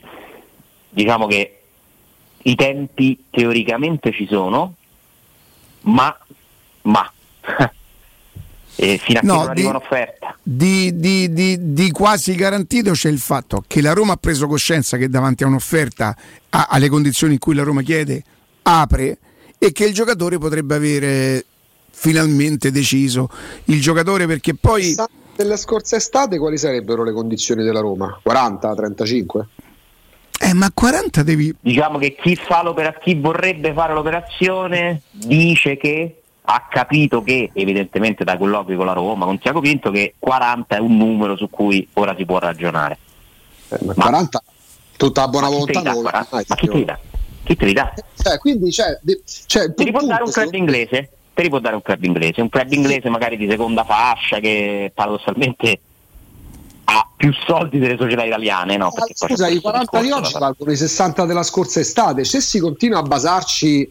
[0.90, 1.59] diciamo che
[2.42, 4.75] i tempi teoricamente ci sono,
[5.81, 6.16] ma,
[6.83, 7.12] ma
[8.77, 10.38] eh, fino a che No, non arriva un'offerta.
[10.40, 14.97] Di, di- di- di quasi garantito c'è il fatto che la Roma ha preso coscienza
[14.99, 16.16] che davanti a un'offerta,
[16.51, 18.23] a- alle condizioni in cui la Roma chiede,
[18.62, 19.18] apre
[19.59, 21.44] e che il giocatore potrebbe avere
[21.90, 23.29] finalmente deciso.
[23.64, 24.92] Il giocatore perché poi...
[24.92, 28.18] Sa- Della scorsa estate quali sarebbero le condizioni della Roma?
[28.23, 29.47] 40, 35?
[30.40, 31.55] Eh, ma 40 devi...
[31.61, 32.38] Diciamo che chi,
[33.03, 39.25] chi vorrebbe fare l'operazione dice che ha capito che, evidentemente da colloqui con la Roma,
[39.25, 42.99] con Tiago Pinto, che 40 è un numero su cui ora si può ragionare.
[43.70, 44.42] Eh, ma 40
[44.97, 46.29] tutta la buona Ma volontà li dà non lo 40?
[46.37, 46.99] mai, Ma chi te li dà?
[47.44, 47.94] Chi te li dà?
[48.23, 51.11] Cioè, quindi cioè, il Te li può dare un club secondo- inglese?
[51.35, 54.92] Te li può dare un club inglese, un club inglese magari di seconda fascia che
[54.94, 55.81] paradossalmente
[56.85, 58.92] ha più soldi delle società italiane, no?
[58.92, 62.25] Perché Scusa, i questo 40 di oggi valgono i 60 della scorsa estate.
[62.25, 63.90] Se si continua a basarci,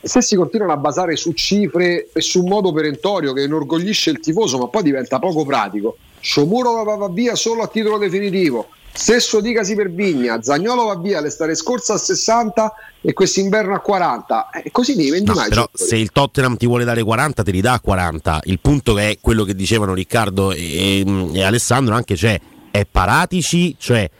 [0.00, 4.20] se si continuano a basare su cifre e su un modo perentorio che inorgoglisce il
[4.20, 5.96] tifoso, ma poi diventa poco pratico.
[6.20, 8.68] Sciomuro va, va via solo a titolo definitivo.
[8.92, 14.50] Stesso dicasi per Vigna, Zagnolo va via l'estate scorsa a 60 e quest'inverno a 40.
[14.50, 15.48] E così ne vendi No, mai.
[15.48, 19.18] però se il Tottenham ti vuole dare 40 te li dà 40 il punto è
[19.20, 22.40] quello che dicevano Riccardo e, e Alessandro anche cioè
[22.72, 24.10] è Paratici cioè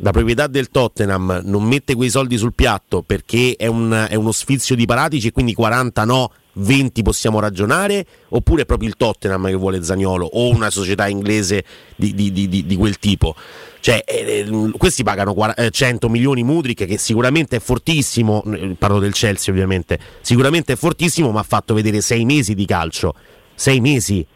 [0.00, 4.32] la proprietà del Tottenham non mette quei soldi sul piatto perché è, un- è uno
[4.32, 8.04] sfizio di Paratici e quindi 40 no 20 possiamo ragionare?
[8.28, 11.64] Oppure è proprio il Tottenham che vuole Zagnolo o una società inglese
[11.96, 13.34] di, di- di- di- quel tipo?
[13.80, 18.74] Cioè, eh, eh, questi pagano quar- eh, 100 milioni Mudrik che sicuramente è fortissimo eh,
[18.78, 23.14] parlo del Chelsea ovviamente sicuramente è fortissimo ma ha fatto vedere 6 mesi di calcio.
[23.54, 24.26] 6 mesi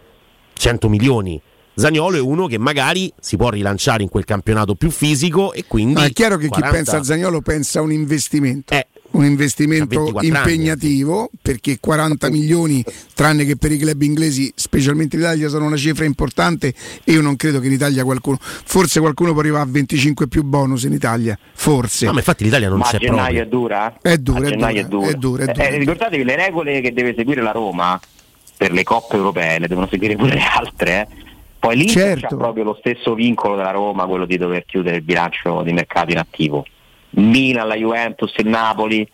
[0.53, 1.41] 100 milioni.
[1.75, 5.95] Zagnolo è uno che magari si può rilanciare in quel campionato più fisico e quindi
[5.95, 8.75] Ma è chiaro che 40 chi pensa a Zagnolo pensa a un investimento.
[8.75, 10.29] Eh, un investimento 24 anni.
[10.55, 15.77] impegnativo perché 40 milioni, tranne che per i club inglesi, specialmente in Italia, sono una
[15.77, 16.73] cifra importante
[17.05, 20.43] e io non credo che in Italia qualcuno, forse qualcuno può arrivare a 25 più
[20.45, 22.07] bonus in Italia, forse.
[22.07, 23.97] no, ma infatti l'Italia non Ma c'è gennaio proprio è dura?
[24.01, 25.67] È dura, A è gennaio dura, è dura, è dura.
[25.67, 28.01] Eh, ricordatevi le regole che deve seguire la Roma
[28.57, 31.01] per le coppe europee, le devono seguire pure le altre.
[31.01, 31.29] eh.
[31.59, 32.35] Poi l'Inter Certo.
[32.35, 36.11] ha proprio lo stesso vincolo della Roma, quello di dover chiudere il bilancio di mercato
[36.11, 36.65] in attivo.
[37.11, 39.09] Milan, la Juventus, il Napoli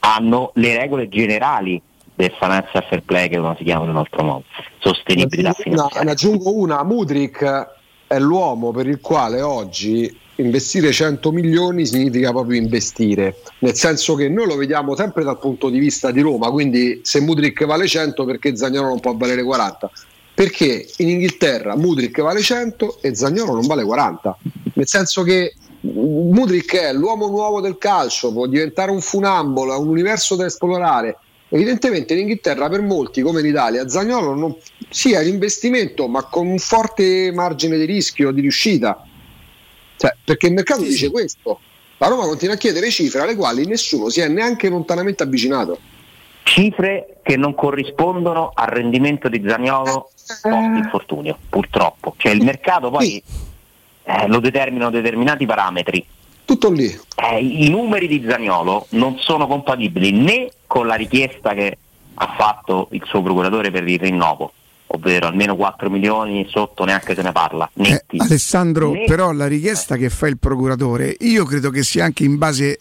[0.00, 1.80] hanno le regole generali
[2.14, 4.44] del financial fair play che non si chiamano in un altro modo,
[4.78, 6.10] sostenibilità Ne finanziaria.
[6.10, 7.68] aggiungo una, Mudrik
[8.06, 14.28] è l'uomo per il quale oggi investire 100 milioni significa proprio investire, nel senso che
[14.28, 18.24] noi lo vediamo sempre dal punto di vista di Roma, quindi se Mudrik vale 100
[18.24, 19.90] perché Zagnolo non può valere 40?
[20.34, 24.36] Perché in Inghilterra Mudrik vale 100 e Zagnolo non vale 40,
[24.74, 25.54] nel senso che
[25.92, 31.18] Mudrik è l'uomo nuovo del calcio, può diventare un funambolo, è un universo da esplorare.
[31.50, 34.56] Evidentemente in Inghilterra per molti, come in Italia, Zagnolo non,
[34.88, 39.06] sì, è un investimento, ma con un forte margine di rischio, di riuscita.
[39.96, 41.60] Cioè, perché il mercato dice questo.
[41.98, 45.78] La Roma continua a chiedere cifre alle quali nessuno si è neanche lontanamente avvicinato.
[46.42, 52.14] Cifre che non corrispondono al rendimento di Zagnolo post infortunio, purtroppo.
[52.16, 53.22] Cioè il mercato poi
[54.04, 56.04] eh, lo determinano determinati parametri.
[56.44, 56.86] Tutto lì.
[57.16, 61.78] Eh, I numeri di Zagnolo non sono compatibili né con la richiesta che
[62.14, 64.52] ha fatto il suo procuratore per il rinnovo,
[64.94, 67.68] ovvero almeno 4 milioni sotto neanche se ne parla.
[67.74, 68.16] Eh, Netti.
[68.18, 72.38] Alessandro, Né- però la richiesta che fa il procuratore, io credo che sia anche in
[72.38, 72.78] base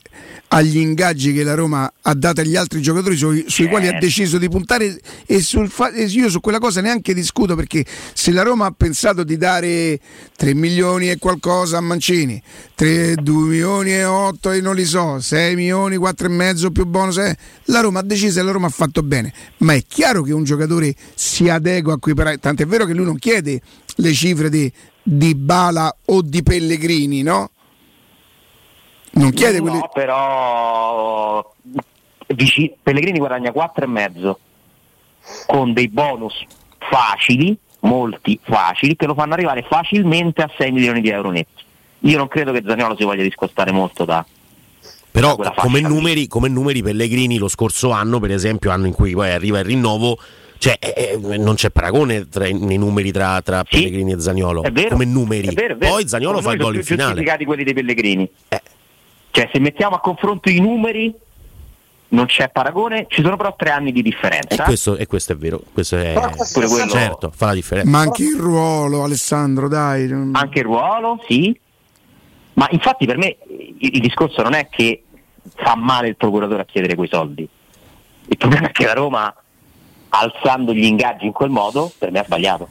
[0.50, 4.06] agli ingaggi che la Roma ha dato agli altri giocatori sui, sui quali ha Certo.
[4.06, 8.44] deciso di puntare e, fa- e io su quella cosa neanche discuto perché se la
[8.44, 10.00] Roma ha pensato di dare
[10.36, 12.42] 3 milioni e qualcosa a Mancini,
[12.76, 16.86] 3, 2 milioni e 8 e non li so, 6 milioni, 4 e mezzo più
[16.86, 20.22] bonus, eh, la Roma ha deciso e la Roma ha fatto bene, ma è chiaro
[20.22, 23.62] che un giocatore si adegua a quei parametri, tant'è vero che lui non chiede
[23.96, 27.50] le cifre di, di Bala o di Pellegrini, no?
[29.12, 29.82] Non chiede no, quelli...
[29.94, 31.54] però
[32.28, 34.40] vici- Pellegrini guadagna 4 e mezzo
[35.46, 36.44] con dei bonus
[36.78, 41.64] facili, molti facili, che lo fanno arrivare facilmente a 6 milioni di euro netti.
[42.00, 44.26] Io non credo che Zaniolo si voglia discostare molto da,
[45.10, 49.32] Però come numeri, come numeri Pellegrini lo scorso anno, per esempio, anno in cui poi
[49.32, 50.18] arriva il rinnovo,
[50.64, 53.80] Cioè, eh, eh, non c'è paragone tra, nei numeri tra, tra Sì.
[53.84, 54.64] Pellegrini e Zagnolo.
[54.64, 55.50] È vero, come numeri.
[55.50, 55.92] è vero, è vero.
[55.92, 57.46] Poi Zagnolo fa Secondo il gol in sono più finale.
[57.46, 58.30] quelli dei Pellegrini.
[58.48, 58.62] Eh.
[59.32, 61.14] Cioè, se mettiamo a confronto i numeri,
[62.10, 64.64] non c'è paragone, ci sono però tre anni di E differenza.
[64.64, 65.62] questo, e questo è vero.
[65.74, 66.14] Questo è,
[66.54, 67.90] Pure quello- certo, fa la differenza.
[67.92, 70.10] Ma anche il ruolo, Alessandro, dai.
[70.32, 71.60] Anche il ruolo, sì.
[72.54, 73.36] Ma infatti per me
[73.80, 75.04] il, il discorso non è che
[75.56, 77.46] fa male il procuratore a chiedere quei soldi.
[78.28, 79.36] Il problema è che la Roma,
[80.16, 82.68] alzando gli ingaggi in quel modo, per me ha sbagliato.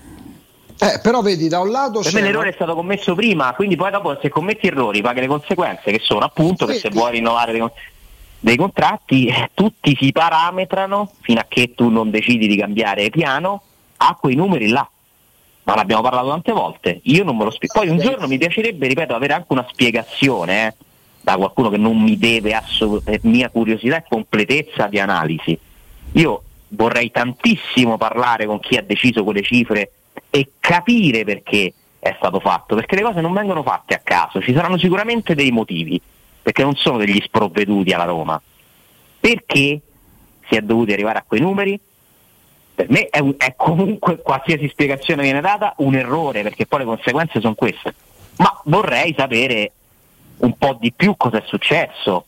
[0.79, 3.91] Eh, però vedi, da un lato Per me l'errore è stato commesso prima, quindi poi
[3.91, 7.65] dopo se commetti errori paghi le conseguenze, che sono appunto che se vuoi rinnovare dei,
[8.41, 13.63] dei contratti, eh, tutti si parametrano fino a che tu non decidi di cambiare piano
[13.99, 14.89] a quei numeri là.
[15.65, 17.75] Ma l'abbiamo parlato tante volte, io non me lo spiego.
[17.79, 20.75] Poi un giorno mi piacerebbe, ripeto, avere anche una spiegazione eh,
[21.21, 25.57] da qualcuno che non mi deve assolutamente, mia curiosità e completezza di analisi.
[26.15, 26.43] Io
[26.75, 29.93] vorrei tantissimo parlare con chi ha deciso quelle cifre
[30.31, 34.53] e capire perché è stato fatto, perché le cose non vengono fatte a caso, ci
[34.53, 36.01] saranno sicuramente dei motivi,
[36.43, 38.41] perché non sono degli sprovveduti alla Roma.
[39.21, 39.81] Perché
[40.49, 41.79] si è dovuti arrivare a quei numeri?
[42.75, 47.41] Per me è, è comunque, qualsiasi spiegazione viene data, un errore, perché poi le conseguenze
[47.41, 47.95] sono queste.
[48.39, 49.71] Ma vorrei sapere
[50.39, 52.27] un po' di più cosa è successo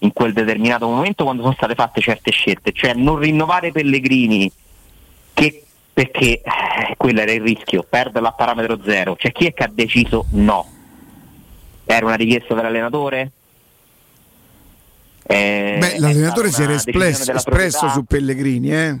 [0.00, 4.50] in quel determinato momento quando sono state fatte certe scelte, cioè non rinnovare Pellegrini
[5.32, 6.42] che- perché eh,
[6.96, 10.66] quello era il rischio, perderlo a parametro zero, cioè chi è che ha deciso no?
[11.86, 13.30] Era una richiesta dell'allenatore?
[15.28, 19.00] Eh, Beh, l'allenatore si era espresso, espresso su Pellegrini, eh?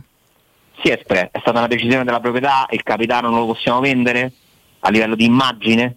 [0.82, 4.32] Sì, è espre- è stata una decisione della proprietà, il capitano non lo possiamo vendere
[4.80, 5.96] a livello di immagine.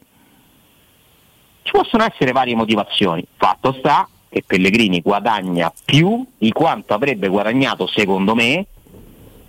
[1.63, 3.25] Ci possono essere varie motivazioni.
[3.37, 8.65] Fatto sta che Pellegrini guadagna più di quanto avrebbe guadagnato, secondo me,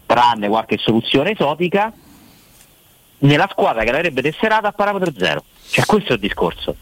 [0.06, 1.92] tranne qualche soluzione esotica,
[3.18, 5.44] nella squadra che l'avrebbe tesserata a parametro zero.
[5.68, 6.74] Cioè questo è il discorso.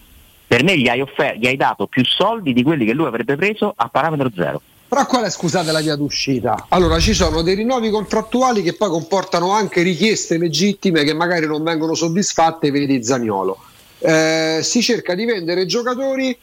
[0.46, 3.36] Per me gli hai, offer- gli hai dato più soldi di quelli che lui avrebbe
[3.36, 4.62] preso a parametro zero.
[4.88, 6.66] Però qual è, scusate, la via d'uscita?
[6.70, 11.62] Allora, ci sono dei rinnovi contrattuali che poi comportano anche richieste legittime che magari non
[11.62, 13.58] vengono soddisfatte, vedi Zagnolo.
[13.98, 16.34] Eh, si cerca di vendere giocatori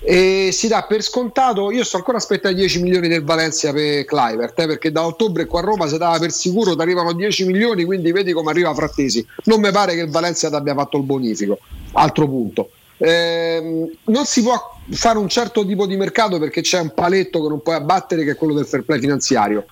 [0.00, 4.04] e si dà per scontato, io sto ancora aspettando i 10 milioni del Valencia per
[4.04, 7.46] Clivert, eh, perché da ottobre qua a Roma si dava per sicuro ti arrivano 10
[7.46, 9.26] milioni, quindi vedi come arriva Frattesi.
[9.44, 11.58] Non mi pare che il Valencia ti abbia fatto il bonifico.
[11.92, 12.70] Altro punto.
[12.98, 14.58] Ehm, non si può
[14.90, 18.32] fare un certo tipo di mercato perché c'è un paletto che non puoi abbattere che
[18.32, 19.66] è quello del fair play finanziario.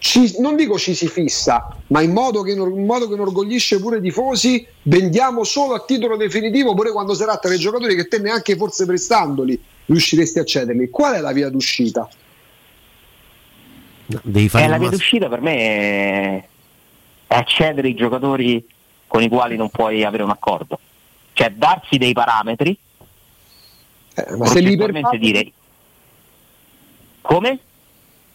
[0.00, 3.98] Ci- non dico ci si fissa, ma in modo, che, in modo che inorgoglisce pure
[3.98, 8.18] i tifosi, vendiamo solo a titolo definitivo, pure quando si tratta dei giocatori che te
[8.18, 10.88] neanche forse prestandoli riusciresti a cederli.
[10.88, 12.08] Qual è la via d'uscita?
[14.06, 14.96] Devi fare Eh, la via massimo.
[14.96, 16.48] d'uscita per me è,
[17.26, 18.66] è accedere ai giocatori
[19.06, 20.78] con i quali non puoi avere un accordo.
[21.34, 22.76] Cioè darsi dei parametri,
[24.14, 25.52] Eh, ma se li concettualmente dire
[27.20, 27.58] come?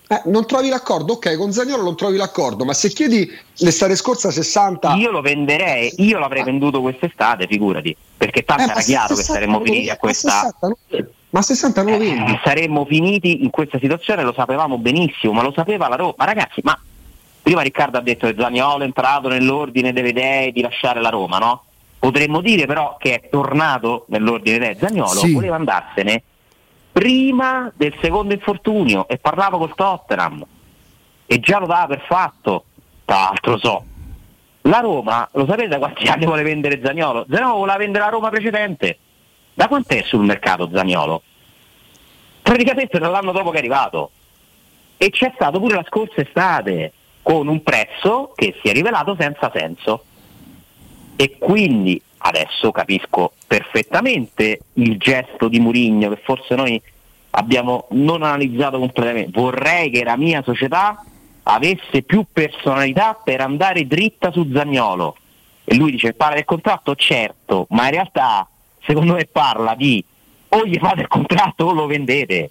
[0.07, 4.29] Eh, non trovi l'accordo, ok, con Zagnolo non trovi l'accordo, ma se chiedi l'estate scorsa
[4.29, 9.21] 60 Io lo venderei, io l'avrei venduto quest'estate, figurati, perché tanto Eh, era chiaro che
[9.23, 10.29] 60 saremmo finiti a questa...
[10.31, 12.31] ma 60 non- ma 60 non lo vendi.
[12.31, 16.13] Eh, saremmo finiti in questa situazione, lo sapevamo benissimo, ma lo sapeva la Roma.
[16.17, 16.79] Ma ragazzi, ma
[17.41, 21.37] prima Riccardo ha detto che Zaniolo è entrato nell'ordine delle idee di lasciare la Roma,
[21.39, 21.63] no?
[21.99, 24.87] Potremmo dire però che è tornato nell'ordine delle idee.
[24.87, 25.33] Zaniolo Sì.
[25.33, 26.23] voleva andarsene
[26.95, 30.45] prima del secondo infortunio e parlava col Tottenham
[31.25, 32.63] e già lo dava per fatto,
[33.03, 33.86] tra l'altro so.
[34.62, 37.25] La Roma, lo sapete da quanti anni vuole vendere Zaniolo?
[37.29, 38.97] Zaniolo voleva vendere la Roma precedente.
[39.53, 41.21] Da quant'è sul mercato Zaniolo?
[42.41, 44.12] Praticamente dall'anno dopo che è arrivato.
[44.95, 49.51] E c'è stato pure la scorsa estate, con un prezzo che si è rivelato senza
[49.53, 50.05] senso.
[51.17, 56.81] E quindi adesso capisco perfettamente il gesto di Murigno che forse noi
[57.31, 59.39] abbiamo non analizzato completamente.
[59.39, 61.03] Vorrei che la mia società
[61.43, 65.17] avesse più personalità per andare dritta su Zagnolo.
[65.63, 66.95] E lui dice parla del contratto?
[66.95, 68.47] Certo, ma in realtà
[68.83, 70.04] secondo me parla di
[70.50, 72.50] o gli fate il contratto o lo vendete.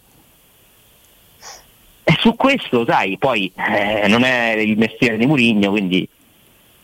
[2.06, 6.06] E su questo, sai, poi eh, non è il mestiere di Murigno, quindi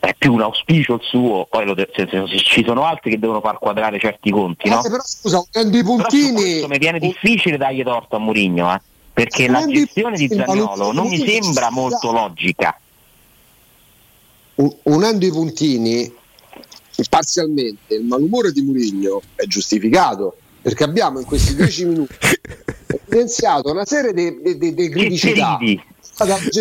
[0.01, 3.41] è più un auspicio il suo, poi lo se- se- ci sono altri che devono
[3.43, 4.83] far quadrare certi conti, no?
[4.85, 6.67] Eh, però scusa, prendi puntini.
[6.67, 8.81] mi viene difficile dargli torto a Murigno, eh,
[9.13, 12.79] perché la gestione di Zagnolo non mi sembra molto logica.
[14.85, 16.13] Unendo i puntini
[17.09, 22.15] parzialmente il malumore di Murigno è giustificato perché abbiamo in questi dieci minuti
[23.07, 25.81] evidenziato una serie di, di- di- di Che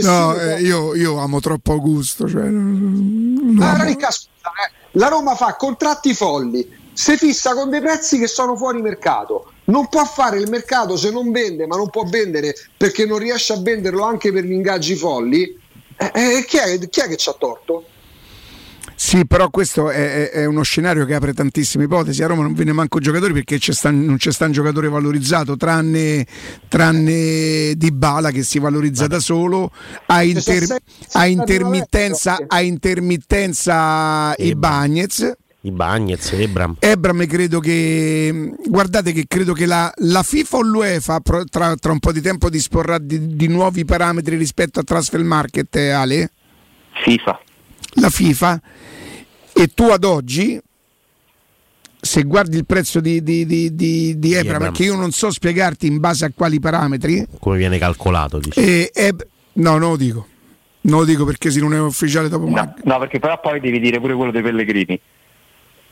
[0.02, 2.28] No, eh, io, io, amo troppo Augusto.
[2.28, 4.78] Cioè, ah, Ricca, scusa, eh.
[4.94, 9.52] La Roma fa contratti folli, si fissa con dei prezzi che sono fuori mercato.
[9.66, 13.54] Non può fare il mercato se non vende, ma non può vendere perché non riesce
[13.54, 15.58] a venderlo anche per gli ingaggi folli.
[15.96, 17.86] Eh, eh, chi, è, chi è che ci ha torto?
[19.02, 22.22] Sì, però questo è, è, uno scenario che apre tantissime ipotesi.
[22.22, 25.56] A Roma non viene manco giocatori perché c'è sta, non c'è sta un giocatore valorizzato,
[25.56, 26.28] tranne,
[26.68, 29.72] tranne Di Bala che si valorizza da solo,
[30.08, 30.82] a, inter,
[31.14, 35.32] a intermittenza, a intermittenza i Bagnez.
[35.62, 36.76] I Bagnez, Ebram.
[36.80, 42.00] Ebram credo che guardate che credo che la, la FIFA o l'UEFA tra, tra, un
[42.00, 46.32] po' di tempo disporrà di, di nuovi parametri rispetto a transfer market, Ale?
[47.06, 47.40] FIFA
[47.96, 48.62] la FIFA
[49.54, 50.60] e tu ad oggi
[52.02, 55.86] se guardi il prezzo di, di, di, di, di Ebram, che io non so spiegarti
[55.86, 59.16] in base a quali parametri, come viene calcolato, e, e,
[59.54, 60.28] no, non lo dico,
[60.82, 62.48] non lo dico perché se non è ufficiale dopo.
[62.48, 65.00] No, no, perché però poi devi dire pure quello dei Pellegrini.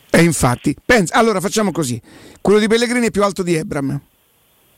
[0.09, 2.01] E infatti, pensa, allora facciamo così:
[2.39, 3.99] quello di Pellegrini è più alto di Ebram.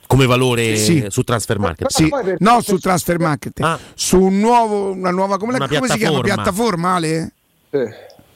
[0.10, 1.06] Come valore sì.
[1.10, 1.88] su transfer market?
[1.92, 2.10] Sì.
[2.40, 3.78] No, su transfer market, ah.
[3.94, 6.22] su un nuovo, una nuova come, una come si chiama?
[6.22, 7.34] Piattaforma, Ale?
[7.70, 7.78] Sì.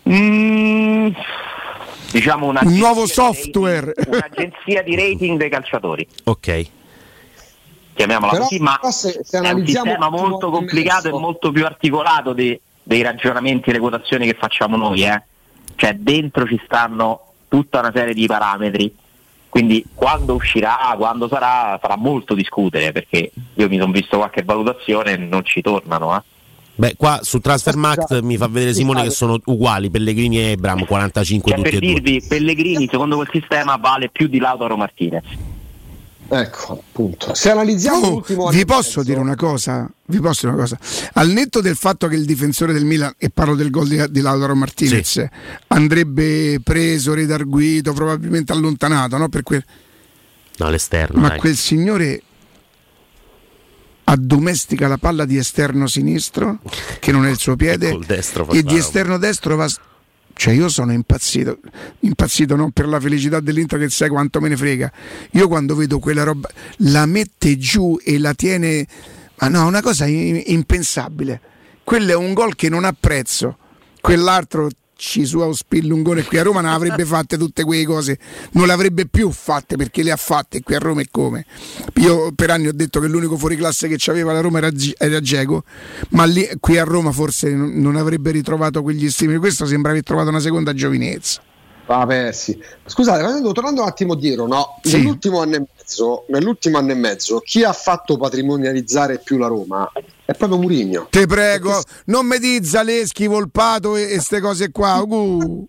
[0.08, 1.08] Mm,
[2.12, 3.92] diciamo un nuovo software.
[3.98, 6.08] Di, un'agenzia di rating dei calciatori.
[6.26, 6.68] Ok.
[7.96, 12.34] Chiamiamola Però, così, ma se, se è un sistema molto complicato e molto più articolato
[12.34, 15.06] di, dei ragionamenti e le quotazioni che facciamo noi.
[15.06, 15.24] Eh?
[15.76, 18.96] Cioè dentro ci stanno tutta una serie di parametri
[19.54, 25.12] quindi quando uscirà, quando sarà, farà molto discutere perché io mi sono visto qualche valutazione
[25.12, 26.18] e non ci tornano.
[26.18, 26.22] Eh.
[26.74, 31.52] Beh, qua su Transfermarkt mi fa vedere Simone che sono uguali Pellegrini e Ebram 45
[31.52, 32.28] cioè, tutti per e dirvi, due.
[32.28, 35.24] Pellegrini secondo quel sistema vale più di Lautaro Martinez.
[36.36, 37.36] Ecco, appunto.
[37.36, 39.04] Se analizziamo oh, l'ultimo vi posso mezzo...
[39.04, 39.88] dire una cosa?
[40.06, 40.80] Vi posso dire una cosa?
[41.14, 44.22] Al netto del fatto che il difensore del Milan, e parlo del gol di, di
[44.22, 45.30] Lautaro Martinez, sì.
[45.68, 49.30] andrebbe preso, redarguito, probabilmente allontanato, no?
[49.30, 49.64] Per quel...
[50.58, 51.20] No, all'esterno.
[51.20, 51.40] Ma dai.
[51.40, 52.22] quel signore
[54.06, 56.60] addomestica la palla di esterno sinistro,
[57.00, 57.90] che non è il suo piede,
[58.52, 59.68] e di esterno destro va
[60.34, 61.60] cioè io sono impazzito,
[62.00, 64.92] impazzito non per la felicità dell'Inter che sai quanto me ne frega.
[65.32, 68.86] Io quando vedo quella roba la mette giù e la tiene,
[69.40, 71.42] ma no, una cosa impensabile.
[71.84, 73.58] Quello è un gol che non ha prezzo.
[74.02, 74.70] Quell'altro
[75.06, 78.18] ci su Spillungone qui a Roma non avrebbe fatte tutte quelle cose,
[78.52, 81.46] non le avrebbe più fatte perché le ha fatte qui a Roma e come.
[81.96, 85.66] Io per anni ho detto che l'unico fuoriclasse che aveva la Roma era, era Geco,
[86.12, 89.40] ma lì, qui a Roma forse non avrebbe ritrovato quegli stimoli.
[89.40, 91.42] Questo sembra aver trovato una seconda giovinezza.
[91.86, 92.58] Vabbè, sì.
[92.86, 94.80] Scusate, tornando un attimo dietro, no?
[94.82, 94.98] Sì.
[94.98, 99.92] Nell'ultimo, anno e mezzo, nell'ultimo anno e mezzo, chi ha fatto patrimonializzare più la Roma
[100.26, 101.08] è proprio Murigno.
[101.10, 101.92] Te prego, Perché...
[102.06, 105.02] non mi di Zaleschi, Volpato e queste cose qua.
[105.02, 105.68] Uh.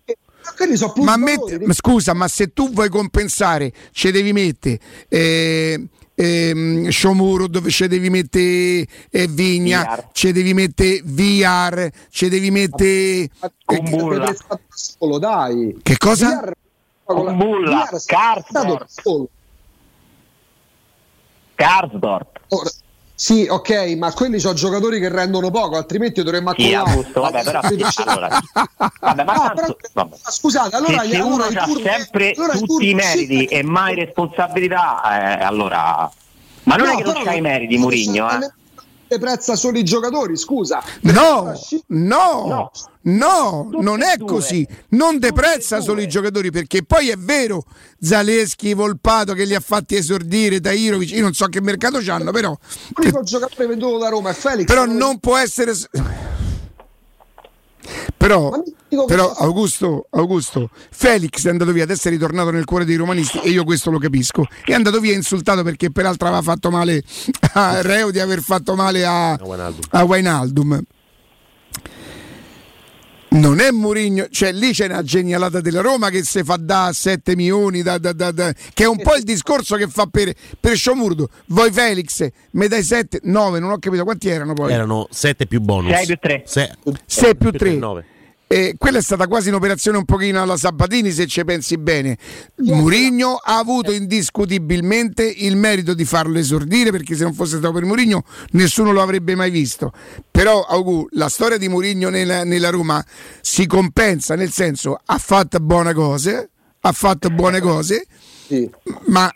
[0.75, 6.89] So ma, met- ma scusa, ma se tu vuoi compensare, ci devi mettere eh, ehm,
[6.89, 13.27] Shomuro dove ci devi mettere eh, Vigna, ci devi mettere VR, ci devi mettere
[13.65, 14.29] Kumbulla.
[14.29, 15.75] Eh, dai.
[15.81, 16.53] Che cosa?
[17.03, 17.89] Kumbulla,
[21.55, 22.39] Karsdorp.
[22.47, 22.83] Karsdorp.
[23.17, 27.61] Sì, ok, ma quelli sono giocatori che rendono poco, altrimenti dovremmo sì, Augusto, vabbè, però
[28.07, 28.39] allora,
[28.99, 32.93] vabbè, ma no, tanto, però, scusate, allora se, se uno ha sempre allora tutti i
[32.93, 36.11] meriti e mai responsabilità, eh, allora
[36.63, 38.51] ma non no, è che non c'hai i meriti Murigno, eh?
[39.07, 40.83] Prezza solo i giocatori, scusa.
[41.01, 41.53] No,
[41.87, 44.67] no, no, no non è così.
[44.89, 47.63] Non deprezza solo i giocatori perché poi è vero,
[47.99, 52.57] Zaleschi, Volpato che li ha fatti esordire, Tairovic, io non so che mercato c'hanno, però...
[52.95, 54.65] L'unico giocatore venduto da Roma è Felix.
[54.65, 55.73] Però non può essere...
[58.17, 58.51] Però,
[59.05, 63.49] però Augusto, Augusto, Felix è andato via, adesso è ritornato nel cuore dei romanisti e
[63.49, 64.45] io questo lo capisco.
[64.63, 67.03] È andato via insultato perché peraltro aveva fatto male
[67.53, 70.83] a Reo di aver fatto male a, a Wijnaldum
[73.35, 77.35] non è Murigno, cioè lì c'è una genialata della Roma che si fa da 7
[77.35, 81.29] milioni, da, da, da, che è un po' il discorso che fa per, per Sciomurdo.
[81.47, 84.71] Voi Felix, me dai 7, 9, non ho capito quanti erano poi.
[84.71, 85.93] Erano 7 più bonus.
[85.93, 86.43] 6 più 3.
[87.05, 87.75] 6 più 3.
[87.75, 88.05] 9.
[88.47, 92.15] Eh, quella è stata quasi un'operazione un pochino alla Sabatini se ci pensi bene
[92.57, 97.85] Murigno ha avuto indiscutibilmente il merito di farlo esordire perché se non fosse stato per
[97.85, 99.91] Murigno nessuno lo avrebbe mai visto
[100.29, 103.03] però Augu, la storia di Murigno nella, nella Roma
[103.41, 106.49] si compensa nel senso ha fatto buone cose
[106.81, 108.05] ha fatto buone cose
[108.47, 108.69] sì.
[109.07, 109.27] ma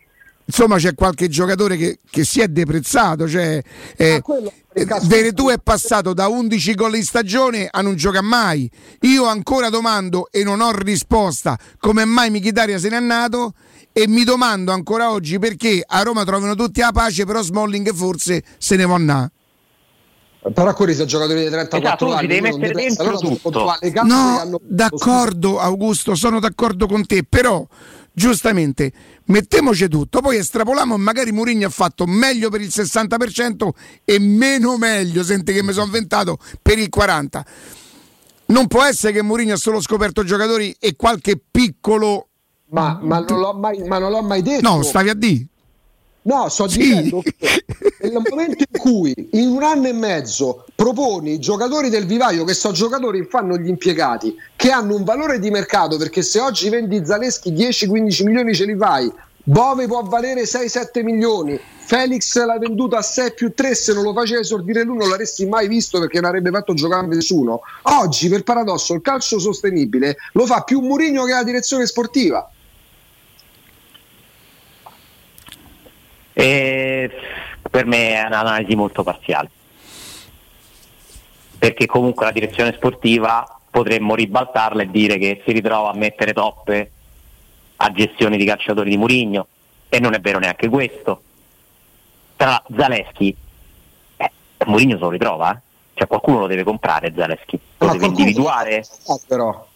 [0.45, 3.27] insomma c'è qualche giocatore che, che si è deprezzato.
[3.29, 3.61] Cioè,
[3.95, 4.51] eh, Ah, quello-
[5.03, 8.69] Veretù è passato da 11 gol in stagione a non gioca mai.
[9.01, 13.53] Io ancora domando e non ho risposta come mai Michitaria se n'è andato
[13.91, 18.43] e mi domando ancora oggi perché a Roma trovano tutti la pace, però Smalling forse
[18.57, 19.31] se ne va andare.
[20.53, 22.27] Però quelli sono giocatori di 34 Esatto, anni.
[22.27, 23.73] devi mettere dentro Allora sono tutto.
[24.03, 27.65] No, d'accordo Augusto, sono d'accordo con te, però
[28.13, 28.91] giustamente
[29.25, 33.69] mettiamoci tutto, poi estrapoliamo magari Mourinho ha fatto meglio per il 60%
[34.03, 37.41] e meno meglio, senti che mi sono inventato, per il 40%.
[38.47, 42.29] Non può essere che Mourinho ha solo scoperto giocatori e qualche piccolo...
[42.71, 44.67] Ma, ma non l'ho mai, ma non l'ho mai detto.
[44.67, 45.45] No, stavi a D.
[46.29, 46.77] No, sto Sì.
[46.77, 47.65] dicendo che
[48.01, 52.53] nel momento in cui in un anno e mezzo proponi i giocatori del vivaio, che
[52.53, 57.03] sono giocatori fanno gli impiegati, che hanno un valore di mercato, perché se oggi vendi
[57.03, 59.11] Zaleschi 10-15 milioni ce li fai,
[59.41, 64.13] Bove può valere 6-7 milioni, Felix l'hai venduto a 6 più 3, se non lo
[64.13, 67.61] faceva esordire lui non l'avresti mai visto perché non avrebbe fatto giocare nessuno.
[67.83, 72.47] Oggi, per paradosso, il calcio sostenibile lo fa più Murigno che la direzione sportiva.
[76.39, 77.11] E
[77.69, 79.49] per me è un'analisi molto parziale.
[81.57, 86.91] Perché comunque la direzione sportiva potremmo ribaltarla e dire che si ritrova a mettere toppe
[87.75, 89.47] a gestione di calciatori di Murigno
[89.89, 91.21] e non è vero neanche questo.
[92.37, 93.35] Tra Zaleschi,
[94.15, 94.31] eh,
[94.65, 95.59] Murigno se lo ritrova, eh?
[95.93, 98.85] cioè qualcuno lo deve comprare Zaleschi, lo Ma deve individuare.
[99.07, 99.67] Ah, però.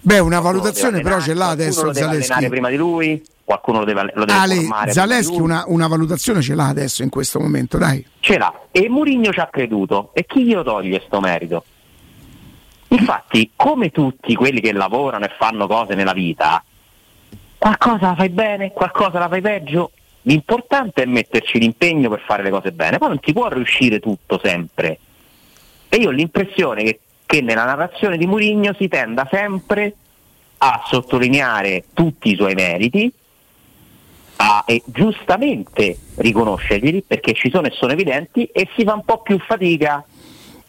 [0.00, 2.48] Beh, una valutazione deve però ce l'ha adesso deve Zaleschi.
[2.48, 4.92] prima di lui, qualcuno lo deve, lo deve Ale, formare.
[4.92, 8.04] Zaleschi una, una valutazione ce l'ha adesso in questo momento, dai.
[8.20, 11.64] ce l'ha e Mourinho ci ha creduto e chi glielo toglie sto merito?
[12.88, 16.62] Infatti, come tutti quelli che lavorano e fanno cose nella vita,
[17.56, 19.92] qualcosa la fai bene, qualcosa la fai peggio.
[20.22, 24.38] L'importante è metterci l'impegno per fare le cose bene, poi non ti può riuscire tutto
[24.42, 24.98] sempre.
[25.88, 29.94] E io ho l'impressione che, che nella narrazione di Mourinho si tenda sempre
[30.58, 33.10] a sottolineare tutti i suoi meriti,
[34.40, 39.20] a, e giustamente riconoscerli perché ci sono e sono evidenti e si fa un po'
[39.22, 40.04] più fatica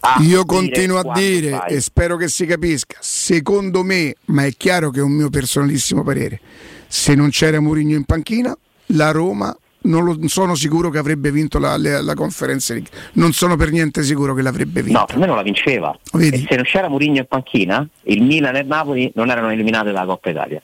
[0.02, 1.74] a Io dire continuo a dire fai.
[1.76, 6.04] e spero che si capisca, secondo me, ma è chiaro che è un mio personalissimo
[6.04, 6.40] parere,
[6.88, 8.58] se non c'era Mourinho in panchina,
[8.88, 12.90] la Roma non, lo- sono sicuro che avrebbe vinto la, la, la Conference League.
[13.14, 15.00] Non sono per niente sicuro che l'avrebbe vinta.
[15.00, 15.98] No, per me non la vinceva.
[16.14, 16.44] Vedi?
[16.44, 19.92] E se non c'era Mourinho in panchina, il Milan e il Napoli non erano eliminate
[19.92, 20.62] dalla Coppa Italia.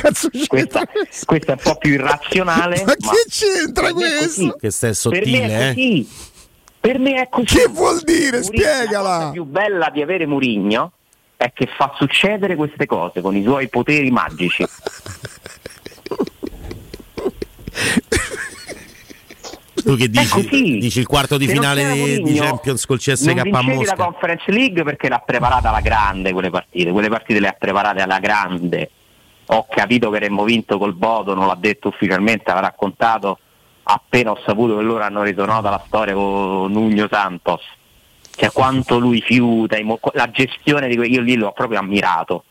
[0.00, 0.82] Cazzo Questa,
[1.26, 2.82] questa è un po' più irrazionale.
[2.86, 4.42] Ma che c'entra per me è questo?
[4.42, 4.54] così.
[4.60, 6.06] Che stai Per me è sottile, eh?
[6.80, 7.44] Per me è così.
[7.46, 8.40] Che vuol dire?
[8.40, 9.30] Mourinho- La cosa Spiegala.
[9.32, 10.92] più bella di avere Murigno
[11.36, 14.64] è che fa succedere queste cose con i suoi poteri magici.
[19.82, 20.28] Tu che È dici?
[20.28, 20.78] così.
[20.78, 23.94] Dici il quarto di Se finale c'era di, Champions col CSK non a Mosca.
[23.96, 28.00] la Conference League perché l'ha preparata alla grande quelle partite, quelle partite le ha preparate
[28.02, 28.90] alla grande.
[29.52, 33.38] Ho capito che avremmo vinto col Bodo, non l'ha detto ufficialmente, l'ha raccontato
[33.82, 37.62] appena ho saputo che loro hanno ritornato alla storia con Nugno Santos.
[38.30, 39.76] Cioè quanto lui fiuta,
[40.12, 42.44] la gestione di que- io lì l'ho proprio ammirato.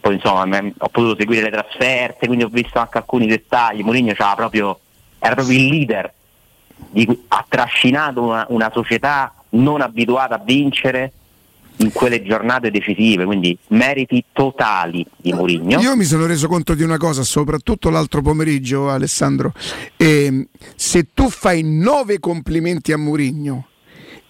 [0.00, 3.82] Poi insomma ho potuto seguire le trasferte, quindi ho visto anche alcuni dettagli.
[3.82, 4.78] Mourinho era proprio
[5.22, 6.12] il leader
[6.76, 11.12] di ha trascinato una, una società non abituata a vincere
[11.78, 15.80] in quelle giornate decisive, quindi meriti totali di Mourinho.
[15.80, 19.52] Io mi sono reso conto di una cosa, soprattutto l'altro pomeriggio, Alessandro.
[19.96, 20.46] Ehm,
[20.76, 23.68] se tu fai nove complimenti a Mourinho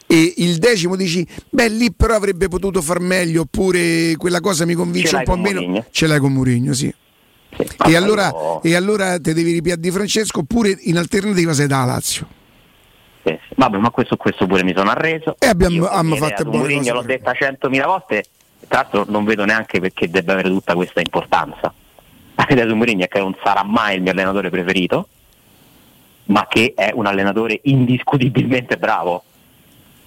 [0.07, 4.74] e il decimo dici, beh, lì però avrebbe potuto far meglio, oppure quella cosa mi
[4.74, 5.86] convince Ce un po' meno, Mourinho?
[5.90, 6.92] ce l'hai con Mourinho, sì.
[7.57, 11.66] Sì, E allora, io- e allora te devi ripiare di Francesco, oppure in alternativa sei
[11.68, 12.26] da Lazio.
[13.25, 13.55] Sì, sì.
[13.57, 15.37] Vabbè, ma questo, questo pure mi sono arreso.
[15.39, 18.25] E abbiamo- abbiamo fatto buone cose l'ho detta centomila volte,
[18.68, 21.72] tra l'altro non vedo neanche perché debba avere tutta questa importanza.
[22.49, 25.09] L'idea su Mourinho è che non sarà mai il mio allenatore preferito,
[26.27, 29.22] ma che è un allenatore indiscutibilmente bravo.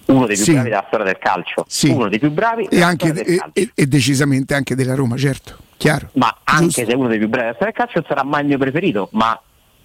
[0.06, 0.52] Uno dei più Sì.
[0.52, 1.64] bravi della storia del calcio.
[1.68, 1.90] Sì.
[1.90, 6.08] Uno dei più bravi E, anche, e, e- e decisamente anche della Roma, certo, chiaro.
[6.14, 6.84] ma anche Giusto.
[6.86, 9.08] se uno dei più bravi della storia del calcio non sarà mai il mio preferito,
[9.12, 9.38] ma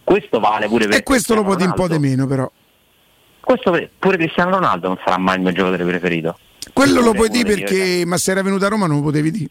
[0.03, 2.49] questo vale pure per E questo lo può dire un po' di meno, però.
[3.43, 6.37] Questo pure Cristiano Ronaldo non sarà mai il mio giocatore preferito.
[6.71, 9.49] Quello lo puoi dire perché, ma se era venuto a Roma non lo potevi dire.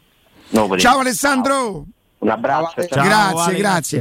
[0.51, 1.09] Non lo potevo Ciao dire.
[1.09, 1.85] Alessandro!
[2.19, 2.87] Un abbraccio.
[2.87, 3.05] Ciao, ciao.
[3.05, 4.01] grazie, Ale, grazie.